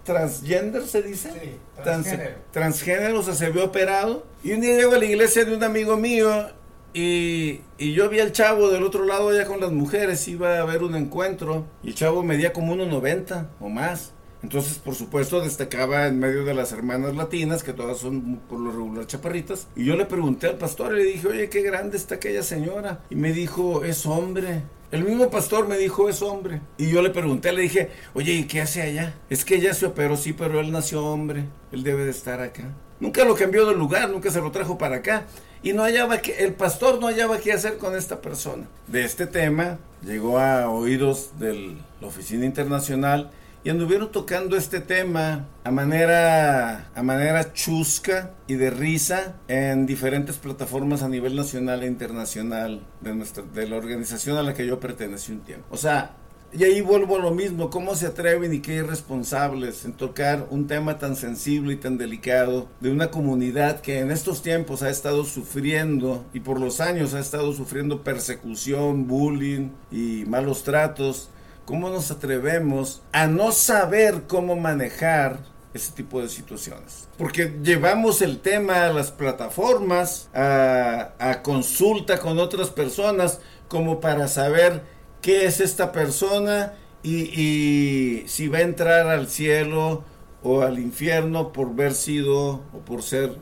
transgender, 0.08 0.84
se 0.88 1.04
dice. 1.04 1.60
transgénero. 1.84 2.36
transgénero, 2.52 3.20
o 3.20 3.24
sea, 3.24 3.36
se 3.36 3.46
había 3.46 3.66
operado. 3.66 4.26
Y 4.42 4.54
un 4.54 4.62
día 4.62 4.76
llego 4.78 4.96
a 4.96 4.98
la 4.98 5.06
iglesia 5.06 5.44
de 5.44 5.54
un 5.54 5.64
amigo 5.64 5.98
mío 5.98 6.48
y, 6.94 7.60
y, 7.78 7.94
yo 7.94 8.10
vi 8.10 8.22
al 8.22 8.32
chavo 8.32 8.70
del 8.70 8.84
otro 8.84 9.04
lado 9.04 9.30
allá 9.30 9.46
con 9.46 9.60
las 9.60 9.72
mujeres, 9.72 10.26
iba 10.30 10.58
a 10.58 10.62
haber 10.62 10.82
un 10.82 10.96
encuentro 10.96 11.66
y 11.84 11.90
el 11.90 11.96
chavo 11.96 12.24
medía 12.24 12.54
como 12.54 12.74
1,90 12.74 13.48
o 13.60 13.70
más. 13.70 14.14
Entonces, 14.44 14.78
por 14.78 14.96
supuesto, 14.96 15.42
destacaba 15.42 16.08
en 16.08 16.20
medio 16.20 16.46
de 16.46 16.54
las 16.54 16.72
hermanas 16.72 17.16
latinas, 17.16 17.64
que 17.64 17.74
todas 17.74 17.98
son 17.98 18.40
por 18.48 18.60
lo 18.60 18.72
regular 18.72 19.06
chaparritas. 19.06 19.68
Y 19.76 19.84
yo 19.84 19.98
le 19.98 20.06
pregunté 20.06 20.48
al 20.48 20.58
pastor 20.58 20.94
y 20.94 20.98
le 21.00 21.04
dije, 21.04 21.28
oye, 21.28 21.50
qué 21.50 21.62
grande 21.64 21.98
está 21.98 22.16
aquella 22.16 22.44
señora. 22.44 23.02
Y 23.10 23.16
me 23.16 23.34
dijo, 23.34 23.84
es 23.84 24.06
hombre. 24.06 24.62
El 24.90 25.04
mismo 25.04 25.30
pastor 25.30 25.68
me 25.68 25.78
dijo, 25.78 26.08
es 26.08 26.22
hombre. 26.22 26.62
Y 26.78 26.90
yo 26.90 27.02
le 27.02 27.10
pregunté, 27.10 27.52
le 27.52 27.64
dije, 27.64 27.90
oye, 28.14 28.34
¿y 28.34 28.44
qué 28.46 28.62
hace 28.62 28.82
allá? 28.82 29.16
Es 29.30 29.44
que 29.44 29.56
ella 29.56 29.74
se 29.74 29.86
operó, 29.86 30.16
sí, 30.16 30.32
pero 30.32 30.62
él 30.62 30.72
nació 30.72 31.06
hombre. 31.06 31.44
Él 31.74 31.84
debe 31.84 32.06
de 32.06 32.12
estar 32.12 32.40
acá. 32.40 32.74
Nunca 33.02 33.26
lo 33.26 33.36
cambió 33.36 33.66
de 33.66 33.76
lugar, 33.76 34.10
nunca 34.10 34.32
se 34.32 34.40
lo 34.40 34.50
trajo 34.52 34.78
para 34.78 34.98
acá. 34.98 35.26
Y 35.62 35.74
no 35.74 35.84
hallaba 35.84 36.20
que, 36.20 36.46
el 36.46 36.54
pastor 36.54 37.02
no 37.02 37.08
hallaba 37.08 37.40
qué 37.40 37.52
hacer 37.52 37.78
con 37.78 37.98
esta 37.98 38.22
persona. 38.22 38.68
De 38.88 39.04
este 39.04 39.28
tema 39.28 39.78
llegó 40.06 40.40
a 40.40 40.70
oídos 40.70 41.32
de 41.38 41.76
la 42.00 42.08
Oficina 42.08 42.46
Internacional 42.46 43.32
y 43.68 43.70
anduvieron 43.70 44.14
tocando 44.14 44.56
este 44.56 44.80
tema 44.80 45.50
a 45.66 45.72
manera, 45.72 46.90
a 46.96 47.04
manera 47.04 47.52
chusca 47.52 48.32
y 48.48 48.56
de 48.56 48.70
risa 48.70 49.36
en 49.50 49.86
diferentes 49.86 50.38
plataformas 50.38 51.04
a 51.04 51.10
nivel 51.10 51.36
nacional 51.36 51.84
e 51.84 51.88
internacional 51.88 52.88
de, 53.02 53.14
nuestra, 53.14 53.44
de 53.44 53.68
la 53.68 53.76
organización 53.76 54.38
a 54.38 54.44
la 54.44 54.54
que 54.54 54.66
yo 54.66 54.80
pertenecí 54.80 55.34
un 55.34 55.42
tiempo. 55.42 55.66
O 55.70 55.76
sea, 55.76 56.16
y 56.54 56.64
ahí 56.64 56.80
vuelvo 56.80 57.18
a 57.18 57.20
lo 57.20 57.32
mismo, 57.32 57.70
cómo 57.70 57.94
se 57.96 58.08
atreven 58.08 58.54
y 58.54 58.62
qué 58.62 58.76
irresponsables 58.76 59.84
en 59.84 59.92
tocar 59.92 60.48
un 60.50 60.68
tema 60.68 60.98
tan 60.98 61.18
sensible 61.18 61.74
y 61.74 61.76
tan 61.76 61.98
delicado 61.98 62.70
de 62.80 62.90
una 62.90 63.12
comunidad 63.12 63.82
que 63.82 64.00
en 64.00 64.12
estos 64.12 64.42
tiempos 64.42 64.82
ha 64.82 64.90
estado 64.90 65.26
sufriendo 65.26 66.24
y 66.34 66.40
por 66.40 66.62
los 66.62 66.80
años 66.80 67.14
ha 67.14 67.20
estado 67.20 67.52
sufriendo 67.52 68.02
persecución, 68.02 69.08
bullying 69.08 69.72
y 69.92 70.24
malos 70.26 70.64
tratos 70.64 71.32
¿Cómo 71.68 71.90
nos 71.90 72.12
atrevemos 72.12 73.02
a 73.12 73.28
no 73.28 73.52
saber 73.52 74.24
cómo 74.26 74.56
manejar 74.56 75.40
ese 75.74 75.92
tipo 75.92 76.22
de 76.22 76.30
situaciones? 76.30 77.10
Porque 77.18 77.60
llevamos 77.62 78.22
el 78.22 78.40
tema 78.40 78.86
a 78.86 78.94
las 78.94 79.12
plataformas, 79.12 80.30
a, 80.34 81.42
consulta 81.44 82.20
con 82.20 82.40
otras 82.40 82.70
personas, 82.70 83.42
como 83.68 84.00
para 84.00 84.30
saber 84.30 84.82
qué 85.22 85.44
es 85.44 85.60
esta 85.60 85.92
persona 85.92 86.76
y, 87.04 88.24
si 88.28 88.48
va 88.48 88.60
a 88.60 88.62
entrar 88.62 89.10
al 89.10 89.28
cielo 89.28 90.06
o 90.44 90.62
al 90.62 90.80
infierno 90.80 91.52
por 91.52 91.68
haber 91.68 91.96
sido 91.96 92.62
o 92.72 92.80
por 92.86 93.04
ser 93.04 93.36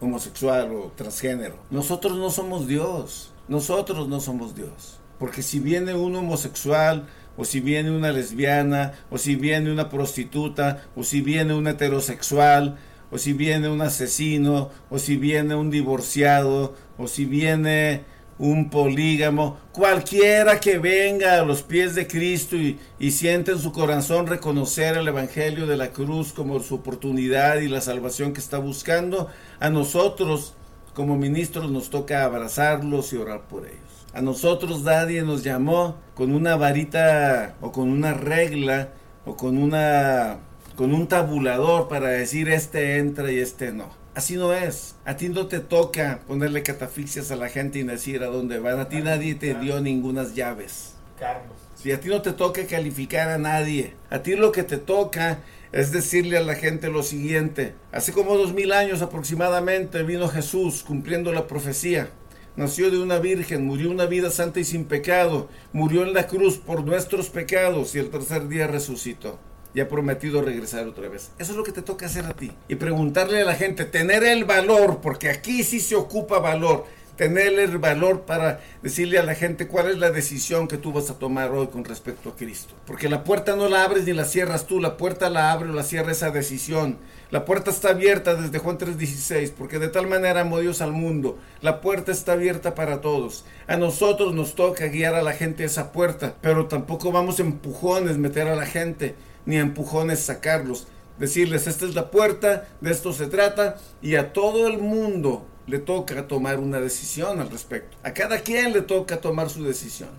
homosexual 0.00 0.72
o 0.72 0.92
transgénero. 0.94 1.56
Nosotros 1.68 2.16
no 2.16 2.30
somos 2.30 2.68
Dios. 2.68 3.32
Nosotros 3.48 4.06
no 4.06 4.20
somos 4.20 4.54
Dios. 4.54 5.00
Porque 5.18 5.42
si 5.42 5.58
viene 5.58 5.94
un 5.94 6.14
homosexual 6.14 7.08
o 7.36 7.44
si 7.44 7.60
viene 7.60 7.90
una 7.90 8.12
lesbiana, 8.12 8.92
o 9.10 9.18
si 9.18 9.36
viene 9.36 9.72
una 9.72 9.88
prostituta, 9.88 10.84
o 10.94 11.04
si 11.04 11.20
viene 11.20 11.54
un 11.54 11.66
heterosexual, 11.66 12.78
o 13.10 13.18
si 13.18 13.32
viene 13.32 13.68
un 13.68 13.82
asesino, 13.82 14.70
o 14.90 14.98
si 14.98 15.16
viene 15.16 15.54
un 15.54 15.70
divorciado, 15.70 16.74
o 16.96 17.06
si 17.06 17.24
viene 17.24 18.04
un 18.38 18.70
polígamo, 18.70 19.58
cualquiera 19.70 20.58
que 20.58 20.78
venga 20.78 21.38
a 21.38 21.44
los 21.44 21.62
pies 21.62 21.94
de 21.94 22.06
Cristo 22.06 22.56
y, 22.56 22.78
y 22.98 23.10
siente 23.10 23.52
en 23.52 23.58
su 23.58 23.70
corazón 23.70 24.26
reconocer 24.26 24.96
el 24.96 25.06
Evangelio 25.06 25.66
de 25.66 25.76
la 25.76 25.90
cruz 25.90 26.32
como 26.32 26.58
su 26.60 26.76
oportunidad 26.76 27.60
y 27.60 27.68
la 27.68 27.80
salvación 27.80 28.32
que 28.32 28.40
está 28.40 28.58
buscando, 28.58 29.28
a 29.60 29.70
nosotros 29.70 30.54
como 30.94 31.16
ministros 31.16 31.70
nos 31.70 31.90
toca 31.90 32.24
abrazarlos 32.24 33.12
y 33.12 33.16
orar 33.16 33.42
por 33.48 33.66
ellos. 33.66 33.81
A 34.14 34.20
nosotros 34.20 34.82
nadie 34.82 35.22
nos 35.22 35.42
llamó 35.42 35.96
con 36.14 36.34
una 36.34 36.56
varita 36.56 37.54
o 37.60 37.72
con 37.72 37.88
una 37.88 38.12
regla 38.12 38.90
o 39.24 39.36
con 39.36 39.56
una 39.56 40.38
con 40.76 40.94
un 40.94 41.06
tabulador 41.06 41.88
para 41.88 42.08
decir 42.08 42.48
este 42.48 42.98
entra 42.98 43.30
y 43.30 43.38
este 43.38 43.72
no. 43.72 43.90
Así 44.14 44.36
no 44.36 44.52
es. 44.52 44.96
A 45.04 45.16
ti 45.16 45.28
no 45.28 45.46
te 45.46 45.60
toca 45.60 46.20
ponerle 46.26 46.62
catafixias 46.62 47.30
a 47.30 47.36
la 47.36 47.48
gente 47.48 47.78
y 47.78 47.82
decir 47.82 48.22
a 48.22 48.26
dónde 48.26 48.58
van. 48.58 48.78
A 48.78 48.88
ti 48.88 49.00
nadie 49.00 49.34
te 49.34 49.54
dio 49.54 49.80
ninguna 49.80 50.24
llaves. 50.24 50.94
Carlos. 51.18 51.56
Si 51.74 51.90
a 51.92 52.00
ti 52.00 52.08
no 52.08 52.20
te 52.20 52.32
toca 52.32 52.66
calificar 52.66 53.28
a 53.28 53.38
nadie, 53.38 53.94
a 54.10 54.22
ti 54.22 54.36
lo 54.36 54.52
que 54.52 54.62
te 54.62 54.76
toca 54.76 55.38
es 55.72 55.90
decirle 55.90 56.36
a 56.36 56.42
la 56.42 56.54
gente 56.54 56.90
lo 56.90 57.02
siguiente. 57.02 57.74
Hace 57.90 58.12
como 58.12 58.36
dos 58.36 58.52
mil 58.52 58.72
años 58.72 59.00
aproximadamente 59.00 60.02
vino 60.02 60.28
Jesús 60.28 60.82
cumpliendo 60.82 61.32
la 61.32 61.46
profecía. 61.46 62.10
Nació 62.54 62.90
de 62.90 62.98
una 62.98 63.18
virgen, 63.18 63.66
murió 63.66 63.90
una 63.90 64.04
vida 64.04 64.30
santa 64.30 64.60
y 64.60 64.64
sin 64.64 64.84
pecado, 64.84 65.48
murió 65.72 66.02
en 66.02 66.12
la 66.12 66.26
cruz 66.26 66.58
por 66.58 66.84
nuestros 66.84 67.30
pecados 67.30 67.94
y 67.94 67.98
el 67.98 68.10
tercer 68.10 68.46
día 68.46 68.66
resucitó 68.66 69.38
y 69.74 69.80
ha 69.80 69.88
prometido 69.88 70.42
regresar 70.42 70.86
otra 70.86 71.08
vez. 71.08 71.30
Eso 71.38 71.52
es 71.52 71.56
lo 71.56 71.64
que 71.64 71.72
te 71.72 71.80
toca 71.80 72.06
hacer 72.06 72.26
a 72.26 72.34
ti. 72.34 72.52
Y 72.68 72.74
preguntarle 72.74 73.40
a 73.40 73.44
la 73.46 73.54
gente, 73.54 73.86
tener 73.86 74.22
el 74.22 74.44
valor, 74.44 75.00
porque 75.00 75.30
aquí 75.30 75.64
sí 75.64 75.80
se 75.80 75.96
ocupa 75.96 76.40
valor, 76.40 76.84
tener 77.22 77.56
el 77.56 77.78
valor 77.78 78.22
para 78.22 78.58
decirle 78.82 79.16
a 79.16 79.22
la 79.22 79.36
gente 79.36 79.68
cuál 79.68 79.88
es 79.88 79.98
la 79.98 80.10
decisión 80.10 80.66
que 80.66 80.76
tú 80.76 80.92
vas 80.92 81.08
a 81.08 81.20
tomar 81.20 81.52
hoy 81.52 81.68
con 81.68 81.84
respecto 81.84 82.30
a 82.30 82.36
Cristo. 82.36 82.74
Porque 82.84 83.08
la 83.08 83.22
puerta 83.22 83.54
no 83.54 83.68
la 83.68 83.84
abres 83.84 84.06
ni 84.06 84.12
la 84.12 84.24
cierras 84.24 84.66
tú, 84.66 84.80
la 84.80 84.96
puerta 84.96 85.30
la 85.30 85.52
abre 85.52 85.70
o 85.70 85.72
la 85.72 85.84
cierra 85.84 86.10
esa 86.10 86.32
decisión. 86.32 86.98
La 87.30 87.44
puerta 87.44 87.70
está 87.70 87.90
abierta 87.90 88.34
desde 88.34 88.58
Juan 88.58 88.76
3:16, 88.76 89.52
porque 89.56 89.78
de 89.78 89.86
tal 89.86 90.08
manera 90.08 90.40
amó 90.40 90.58
Dios 90.58 90.80
al 90.80 90.90
mundo. 90.90 91.38
La 91.60 91.80
puerta 91.80 92.10
está 92.10 92.32
abierta 92.32 92.74
para 92.74 93.00
todos. 93.00 93.44
A 93.68 93.76
nosotros 93.76 94.34
nos 94.34 94.56
toca 94.56 94.88
guiar 94.88 95.14
a 95.14 95.22
la 95.22 95.32
gente 95.32 95.62
a 95.62 95.66
esa 95.66 95.92
puerta, 95.92 96.34
pero 96.40 96.66
tampoco 96.66 97.12
vamos 97.12 97.38
a 97.38 97.42
empujones 97.42 98.18
meter 98.18 98.48
a 98.48 98.56
la 98.56 98.66
gente 98.66 99.14
ni 99.46 99.58
empujones 99.58 100.18
sacarlos. 100.18 100.88
Decirles, 101.20 101.68
esta 101.68 101.84
es 101.84 101.94
la 101.94 102.10
puerta, 102.10 102.66
de 102.80 102.90
esto 102.90 103.12
se 103.12 103.28
trata, 103.28 103.76
y 104.00 104.16
a 104.16 104.32
todo 104.32 104.66
el 104.66 104.78
mundo 104.78 105.46
le 105.66 105.78
toca 105.78 106.26
tomar 106.28 106.58
una 106.58 106.80
decisión 106.80 107.40
al 107.40 107.50
respecto. 107.50 107.96
A 108.02 108.12
cada 108.12 108.40
quien 108.40 108.72
le 108.72 108.82
toca 108.82 109.20
tomar 109.20 109.50
su 109.50 109.64
decisión. 109.64 110.10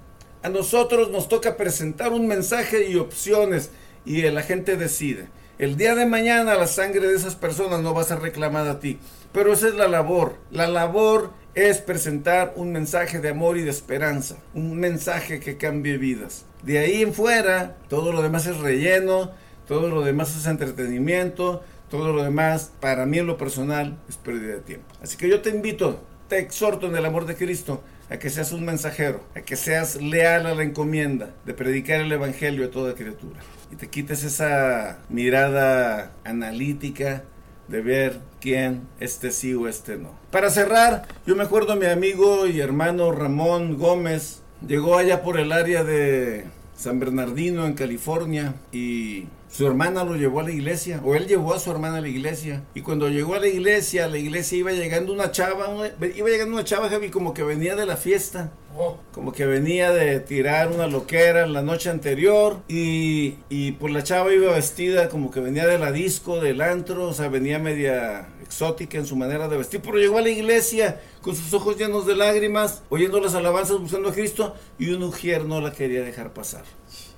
A 0.41 0.49
nosotros 0.49 1.09
nos 1.09 1.29
toca 1.29 1.57
presentar 1.57 2.11
un 2.11 2.27
mensaje 2.27 2.89
y 2.89 2.95
opciones, 2.97 3.71
y 4.05 4.21
la 4.23 4.41
gente 4.41 4.75
decide. 4.75 5.27
El 5.59 5.77
día 5.77 5.95
de 5.95 6.05
mañana 6.05 6.55
la 6.55 6.67
sangre 6.67 7.07
de 7.07 7.15
esas 7.15 7.35
personas 7.35 7.81
no 7.81 7.93
va 7.93 8.01
a 8.01 8.05
ser 8.05 8.19
reclamada 8.19 8.71
a 8.71 8.79
ti. 8.79 8.99
Pero 9.31 9.53
esa 9.53 9.67
es 9.67 9.75
la 9.75 9.87
labor. 9.87 10.35
La 10.51 10.67
labor 10.67 11.31
es 11.55 11.77
presentar 11.77 12.53
un 12.55 12.71
mensaje 12.71 13.19
de 13.19 13.29
amor 13.29 13.57
y 13.57 13.61
de 13.61 13.69
esperanza. 13.69 14.37
Un 14.53 14.79
mensaje 14.79 15.39
que 15.39 15.57
cambie 15.57 15.97
vidas. 15.97 16.45
De 16.63 16.79
ahí 16.79 17.01
en 17.01 17.13
fuera, 17.13 17.77
todo 17.87 18.11
lo 18.11 18.21
demás 18.21 18.45
es 18.47 18.57
relleno, 18.57 19.31
todo 19.67 19.89
lo 19.89 20.01
demás 20.01 20.35
es 20.35 20.45
entretenimiento, 20.47 21.63
todo 21.93 22.11
lo 22.11 22.23
demás, 22.23 22.71
para 22.79 23.05
mí 23.05 23.19
en 23.19 23.27
lo 23.27 23.37
personal, 23.37 23.99
es 24.09 24.17
pérdida 24.17 24.53
de 24.55 24.61
tiempo. 24.61 24.87
Así 25.03 25.15
que 25.15 25.29
yo 25.29 25.41
te 25.41 25.51
invito, 25.51 26.03
te 26.27 26.39
exhorto 26.39 26.87
en 26.87 26.95
el 26.95 27.05
amor 27.05 27.27
de 27.27 27.35
Cristo 27.35 27.83
a 28.09 28.17
que 28.17 28.31
seas 28.31 28.51
un 28.51 28.65
mensajero, 28.65 29.23
a 29.35 29.41
que 29.41 29.55
seas 29.55 30.01
leal 30.01 30.47
a 30.47 30.55
la 30.55 30.63
encomienda 30.63 31.35
de 31.45 31.53
predicar 31.53 32.01
el 32.01 32.11
Evangelio 32.11 32.65
a 32.65 32.71
toda 32.71 32.95
criatura. 32.95 33.41
Y 33.71 33.75
te 33.75 33.89
quites 33.89 34.23
esa 34.23 35.01
mirada 35.09 36.13
analítica 36.23 37.25
de 37.67 37.81
ver 37.81 38.21
quién 38.41 38.87
este 38.99 39.29
sí 39.29 39.53
o 39.53 39.67
este 39.67 39.95
no. 39.97 40.15
Para 40.31 40.49
cerrar, 40.49 41.07
yo 41.27 41.35
me 41.35 41.43
acuerdo 41.43 41.73
a 41.73 41.75
mi 41.75 41.85
amigo 41.85 42.47
y 42.47 42.59
hermano 42.59 43.11
Ramón 43.11 43.77
Gómez, 43.77 44.41
llegó 44.67 44.97
allá 44.97 45.21
por 45.21 45.39
el 45.39 45.51
área 45.51 45.83
de 45.83 46.45
San 46.75 46.99
Bernardino 46.99 47.67
en 47.67 47.75
California 47.75 48.55
y 48.71 49.27
su 49.53 49.67
hermana 49.67 50.03
lo 50.03 50.15
llevó 50.15 50.39
a 50.39 50.43
la 50.43 50.51
iglesia, 50.51 50.99
o 51.03 51.13
él 51.13 51.27
llevó 51.27 51.53
a 51.53 51.59
su 51.59 51.69
hermana 51.69 51.97
a 51.97 52.01
la 52.01 52.07
iglesia. 52.07 52.63
Y 52.73 52.81
cuando 52.81 53.07
llegó 53.07 53.35
a 53.35 53.39
la 53.39 53.47
iglesia, 53.47 54.05
a 54.05 54.07
la 54.07 54.17
iglesia 54.17 54.57
iba 54.57 54.71
llegando 54.71 55.13
una 55.13 55.29
chava, 55.29 55.67
iba 56.15 56.27
llegando 56.27 56.55
una 56.55 56.63
chava, 56.63 56.89
Javi, 56.89 57.11
como 57.11 57.35
que 57.35 57.43
venía 57.43 57.75
de 57.75 57.85
la 57.85 57.95
fiesta. 57.95 58.51
Oh. 58.75 58.97
Como 59.11 59.31
que 59.31 59.45
venía 59.45 59.91
de 59.91 60.19
tirar 60.21 60.71
una 60.71 60.87
loquera 60.87 61.45
la 61.45 61.61
noche 61.61 61.91
anterior. 61.91 62.61
Y, 62.67 63.35
y 63.47 63.73
pues 63.73 63.93
la 63.93 64.01
chava 64.01 64.33
iba 64.33 64.55
vestida 64.55 65.07
como 65.09 65.29
que 65.29 65.39
venía 65.39 65.67
de 65.67 65.77
la 65.77 65.91
disco, 65.91 66.39
del 66.39 66.59
antro, 66.59 67.09
o 67.09 67.13
sea, 67.13 67.29
venía 67.29 67.59
media 67.59 68.29
exótica 68.41 68.97
en 68.97 69.05
su 69.05 69.15
manera 69.15 69.49
de 69.49 69.57
vestir. 69.57 69.81
Pero 69.83 69.99
llegó 69.99 70.17
a 70.17 70.21
la 70.21 70.29
iglesia 70.29 70.99
con 71.21 71.35
sus 71.35 71.53
ojos 71.53 71.77
llenos 71.77 72.07
de 72.07 72.15
lágrimas, 72.15 72.81
oyendo 72.89 73.19
las 73.19 73.35
alabanzas, 73.35 73.77
buscando 73.77 74.09
a 74.09 74.13
Cristo, 74.13 74.55
y 74.79 74.89
un 74.89 75.03
ujier 75.03 75.45
no 75.45 75.61
la 75.61 75.73
quería 75.73 76.01
dejar 76.01 76.33
pasar 76.33 76.63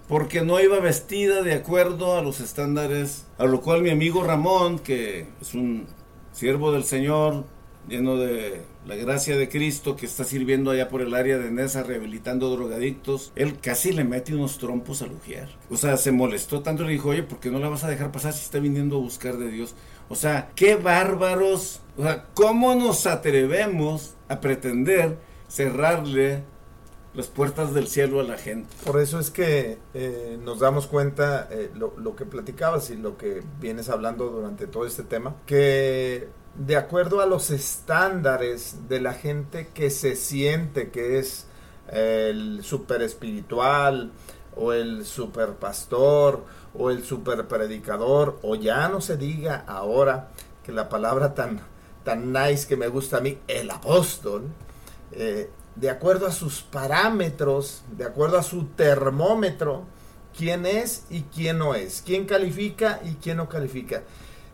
porque 0.07 0.41
no 0.41 0.59
iba 0.59 0.79
vestida 0.79 1.41
de 1.41 1.53
acuerdo 1.53 2.17
a 2.17 2.21
los 2.21 2.39
estándares, 2.39 3.25
a 3.37 3.45
lo 3.45 3.61
cual 3.61 3.81
mi 3.81 3.89
amigo 3.89 4.23
Ramón, 4.23 4.79
que 4.79 5.27
es 5.41 5.53
un 5.53 5.87
siervo 6.31 6.71
del 6.71 6.83
Señor, 6.83 7.45
lleno 7.87 8.17
de 8.17 8.61
la 8.85 8.95
gracia 8.95 9.37
de 9.37 9.49
Cristo, 9.49 9.95
que 9.95 10.05
está 10.05 10.23
sirviendo 10.23 10.71
allá 10.71 10.89
por 10.89 11.01
el 11.01 11.13
área 11.13 11.37
de 11.37 11.51
Nesa, 11.51 11.83
rehabilitando 11.83 12.49
drogadictos, 12.55 13.31
él 13.35 13.57
casi 13.59 13.91
le 13.91 14.03
mete 14.03 14.35
unos 14.35 14.57
trompos 14.57 15.01
a 15.01 15.07
Lugier. 15.07 15.49
O 15.69 15.77
sea, 15.77 15.97
se 15.97 16.11
molestó 16.11 16.61
tanto, 16.61 16.83
le 16.83 16.93
dijo, 16.93 17.09
oye, 17.09 17.23
¿por 17.23 17.39
qué 17.39 17.49
no 17.49 17.59
la 17.59 17.69
vas 17.69 17.83
a 17.83 17.89
dejar 17.89 18.11
pasar 18.11 18.33
si 18.33 18.43
está 18.43 18.59
viniendo 18.59 18.97
a 18.97 19.01
buscar 19.01 19.37
de 19.37 19.49
Dios? 19.49 19.75
O 20.09 20.15
sea, 20.15 20.51
qué 20.55 20.75
bárbaros, 20.75 21.81
o 21.97 22.03
sea, 22.03 22.25
¿cómo 22.33 22.75
nos 22.75 23.07
atrevemos 23.07 24.13
a 24.27 24.39
pretender 24.39 25.17
cerrarle 25.47 26.43
las 27.15 27.27
puertas 27.27 27.73
del 27.73 27.87
cielo 27.87 28.19
a 28.19 28.23
la 28.23 28.37
gente. 28.37 28.69
Por 28.85 28.99
eso 28.99 29.19
es 29.19 29.29
que 29.29 29.77
eh, 29.93 30.37
nos 30.43 30.59
damos 30.59 30.87
cuenta, 30.87 31.47
eh, 31.49 31.71
lo, 31.73 32.15
que 32.15 32.25
platicabas 32.25 32.89
y 32.89 32.97
lo 32.97 33.17
que 33.17 33.41
vienes 33.59 33.89
hablando 33.89 34.27
durante 34.27 34.67
todo 34.67 34.85
este 34.85 35.03
tema, 35.03 35.35
que 35.45 36.27
de 36.55 36.75
acuerdo 36.75 37.21
a 37.21 37.25
los 37.25 37.51
estándares 37.51 38.87
de 38.87 38.99
la 38.99 39.13
gente 39.13 39.69
que 39.73 39.89
se 39.89 40.15
siente 40.15 40.89
que 40.89 41.19
es 41.19 41.47
el 41.89 42.63
super 42.63 43.01
espiritual 43.01 44.11
o 44.55 44.73
el 44.73 45.05
super 45.05 45.53
pastor 45.53 46.45
o 46.73 46.89
el 46.89 47.03
super 47.03 47.47
predicador 47.47 48.39
o 48.41 48.55
ya 48.55 48.87
no 48.87 49.01
se 49.01 49.17
diga 49.17 49.63
ahora 49.67 50.29
que 50.63 50.71
la 50.71 50.89
palabra 50.89 51.33
tan, 51.33 51.61
tan 52.03 52.31
nice 52.31 52.67
que 52.67 52.77
me 52.77 52.87
gusta 52.87 53.17
a 53.17 53.21
mí, 53.21 53.37
el 53.47 53.69
apóstol, 53.69 54.43
eh, 55.11 55.49
de 55.75 55.89
acuerdo 55.89 56.27
a 56.27 56.31
sus 56.31 56.61
parámetros, 56.61 57.83
de 57.97 58.05
acuerdo 58.05 58.37
a 58.37 58.43
su 58.43 58.65
termómetro, 58.65 59.83
quién 60.37 60.65
es 60.65 61.05
y 61.09 61.23
quién 61.23 61.57
no 61.57 61.75
es, 61.75 62.01
quién 62.05 62.25
califica 62.25 62.99
y 63.03 63.15
quién 63.15 63.37
no 63.37 63.49
califica. 63.49 64.03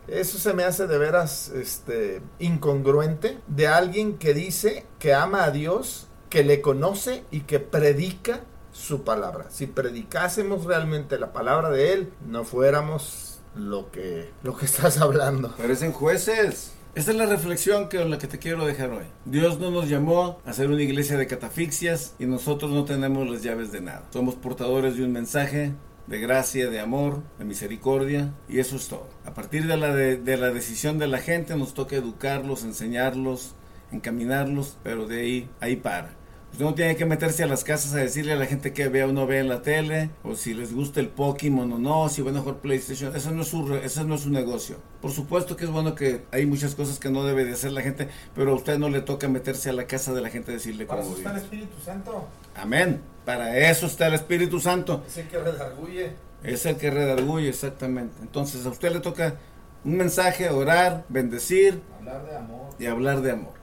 Eso 0.08 0.38
se 0.38 0.52
me 0.52 0.64
hace 0.64 0.86
de 0.86 0.98
veras 0.98 1.48
este, 1.50 2.22
incongruente 2.40 3.38
de 3.46 3.68
alguien 3.68 4.18
que 4.18 4.34
dice 4.34 4.84
que 4.98 5.14
ama 5.14 5.44
a 5.44 5.50
Dios, 5.50 6.08
que 6.28 6.42
le 6.42 6.60
conoce 6.60 7.24
y 7.30 7.40
que 7.40 7.60
predica 7.60 8.40
su 8.72 9.04
palabra. 9.04 9.46
Si 9.50 9.66
predicásemos 9.66 10.64
realmente 10.64 11.18
la 11.18 11.32
palabra 11.32 11.70
de 11.70 11.92
Él, 11.92 12.12
no 12.26 12.44
fuéramos 12.44 13.40
lo 13.54 13.90
que, 13.90 14.30
lo 14.42 14.56
que 14.56 14.64
estás 14.66 14.98
hablando. 14.98 15.54
Parecen 15.56 15.92
jueces. 15.92 16.72
Esta 16.94 17.12
es 17.12 17.16
la 17.16 17.24
reflexión 17.24 17.88
que, 17.88 18.04
la 18.04 18.18
que 18.18 18.26
te 18.26 18.38
quiero 18.38 18.66
dejar 18.66 18.90
hoy. 18.90 19.06
Dios 19.24 19.58
no 19.58 19.70
nos 19.70 19.88
llamó 19.88 20.40
a 20.44 20.52
ser 20.52 20.70
una 20.70 20.82
iglesia 20.82 21.16
de 21.16 21.26
catafixias 21.26 22.14
y 22.18 22.26
nosotros 22.26 22.70
no 22.70 22.84
tenemos 22.84 23.26
las 23.30 23.42
llaves 23.42 23.72
de 23.72 23.80
nada. 23.80 24.04
Somos 24.10 24.34
portadores 24.34 24.98
de 24.98 25.04
un 25.04 25.10
mensaje 25.10 25.72
de 26.06 26.20
gracia, 26.20 26.68
de 26.68 26.80
amor, 26.80 27.22
de 27.38 27.46
misericordia 27.46 28.34
y 28.46 28.58
eso 28.58 28.76
es 28.76 28.88
todo. 28.88 29.08
A 29.24 29.32
partir 29.32 29.66
de 29.66 29.78
la, 29.78 29.94
de 29.94 30.36
la 30.36 30.50
decisión 30.50 30.98
de 30.98 31.06
la 31.06 31.16
gente 31.16 31.56
nos 31.56 31.72
toca 31.72 31.96
educarlos, 31.96 32.62
enseñarlos, 32.62 33.54
encaminarlos, 33.90 34.76
pero 34.82 35.06
de 35.06 35.20
ahí, 35.22 35.50
ahí 35.60 35.76
para. 35.76 36.10
Usted 36.52 36.66
no 36.66 36.74
tiene 36.74 36.96
que 36.96 37.06
meterse 37.06 37.42
a 37.42 37.46
las 37.46 37.64
casas 37.64 37.94
a 37.94 37.96
decirle 37.96 38.34
a 38.34 38.36
la 38.36 38.44
gente 38.44 38.74
que 38.74 38.86
vea 38.88 39.06
o 39.06 39.12
no 39.12 39.26
vea 39.26 39.40
en 39.40 39.48
la 39.48 39.62
tele, 39.62 40.10
o 40.22 40.34
si 40.34 40.52
les 40.52 40.74
gusta 40.74 41.00
el 41.00 41.08
Pokémon 41.08 41.72
o 41.72 41.78
no, 41.78 42.10
si 42.10 42.20
van 42.20 42.36
a 42.36 42.40
jugar 42.40 42.56
PlayStation. 42.58 43.16
Eso 43.16 43.30
no, 43.30 43.40
es 43.40 43.48
su, 43.48 43.74
eso 43.76 44.04
no 44.04 44.16
es 44.16 44.20
su 44.20 44.30
negocio. 44.30 44.76
Por 45.00 45.12
supuesto 45.12 45.56
que 45.56 45.64
es 45.64 45.70
bueno 45.70 45.94
que 45.94 46.24
hay 46.30 46.44
muchas 46.44 46.74
cosas 46.74 46.98
que 46.98 47.08
no 47.08 47.24
debe 47.24 47.46
de 47.46 47.52
hacer 47.52 47.72
la 47.72 47.80
gente, 47.80 48.08
pero 48.34 48.52
a 48.52 48.54
usted 48.54 48.78
no 48.78 48.90
le 48.90 49.00
toca 49.00 49.28
meterse 49.28 49.70
a 49.70 49.72
la 49.72 49.86
casa 49.86 50.12
de 50.12 50.20
la 50.20 50.28
gente 50.28 50.50
a 50.50 50.54
decirle 50.54 50.86
cómo 50.86 51.00
Para 51.00 51.08
eso 51.08 51.16
está 51.16 51.30
el 51.30 51.36
Espíritu 51.38 51.80
Santo. 51.82 52.28
Amén. 52.54 53.00
Para 53.24 53.56
eso 53.56 53.86
está 53.86 54.08
el 54.08 54.14
Espíritu 54.14 54.60
Santo. 54.60 55.02
Es 55.06 55.16
el 55.16 55.28
que 55.28 55.38
redarguye. 55.38 56.12
Es 56.44 56.66
el 56.66 56.76
que 56.76 56.90
redarguye, 56.90 57.48
exactamente. 57.48 58.14
Entonces 58.20 58.66
a 58.66 58.68
usted 58.68 58.92
le 58.92 59.00
toca 59.00 59.36
un 59.86 59.96
mensaje, 59.96 60.50
orar, 60.50 61.06
bendecir. 61.08 61.80
Hablar 61.98 62.26
de 62.26 62.36
amor. 62.36 62.74
Y 62.78 62.86
hablar 62.86 63.22
de 63.22 63.30
amor. 63.30 63.54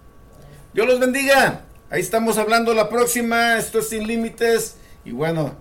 Dios 0.73 0.87
los 0.87 0.99
bendiga. 0.99 1.65
Ahí 1.91 2.01
estamos 2.01 2.37
hablando 2.37 2.73
la 2.73 2.87
próxima. 2.87 3.57
Esto 3.57 3.79
es 3.79 3.89
Sin 3.89 4.05
Límites. 4.05 4.77
Y 5.03 5.11
bueno, 5.11 5.59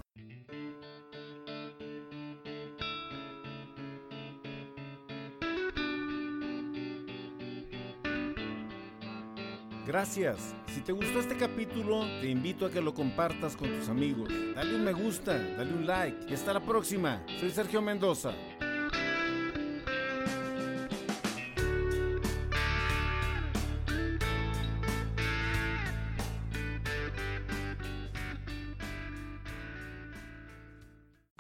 Gracias. 9.87 10.55
Si 10.75 10.83
te 10.83 10.93
gustó 10.93 11.19
este 11.19 11.35
capítulo, 11.35 12.05
te 12.21 12.29
invito 12.29 12.67
a 12.67 12.71
que 12.71 12.83
lo 12.83 12.93
compartas 12.93 13.57
con 13.57 13.71
tus 13.71 13.89
amigos. 13.89 14.29
Dale 14.55 14.75
un 14.75 14.85
me 14.85 14.93
gusta, 14.93 15.33
dale 15.57 15.73
un 15.73 15.87
like 15.87 16.27
y 16.29 16.35
hasta 16.35 16.53
la 16.53 16.61
próxima. 16.61 17.25
Soy 17.41 17.51
Sergio 17.51 17.81
Mendoza. 17.81 18.35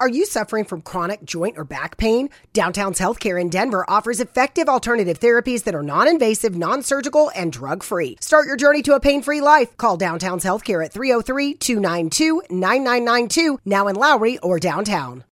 Are 0.01 0.09
you 0.09 0.27
suffering 0.27 0.65
from 0.65 0.83
chronic 0.83 1.25
joint 1.25 1.59
or 1.59 1.65
back 1.65 1.97
pain? 1.97 2.31
Downtown's 2.53 3.01
Healthcare 3.01 3.41
in 3.41 3.49
Denver 3.49 3.85
offers 3.91 4.21
effective 4.21 4.69
alternative 4.69 5.19
therapies 5.19 5.65
that 5.65 5.75
are 5.75 5.83
non 5.83 6.07
invasive, 6.07 6.55
non 6.55 6.83
surgical, 6.83 7.33
and 7.35 7.53
drug 7.53 7.83
free. 7.83 8.17
Start 8.21 8.47
your 8.47 8.57
journey 8.57 8.83
to 8.83 8.95
a 8.95 9.01
pain 9.01 9.23
free 9.23 9.41
life. 9.41 9.77
Call 9.77 9.97
Downtown's 9.97 10.45
Healthcare 10.45 10.85
at 10.85 10.93
303 10.93 11.55
292 11.55 12.43
9992, 12.49 13.59
now 13.65 13.89
in 13.89 13.97
Lowry 13.97 14.39
or 14.39 14.61
downtown. 14.61 15.25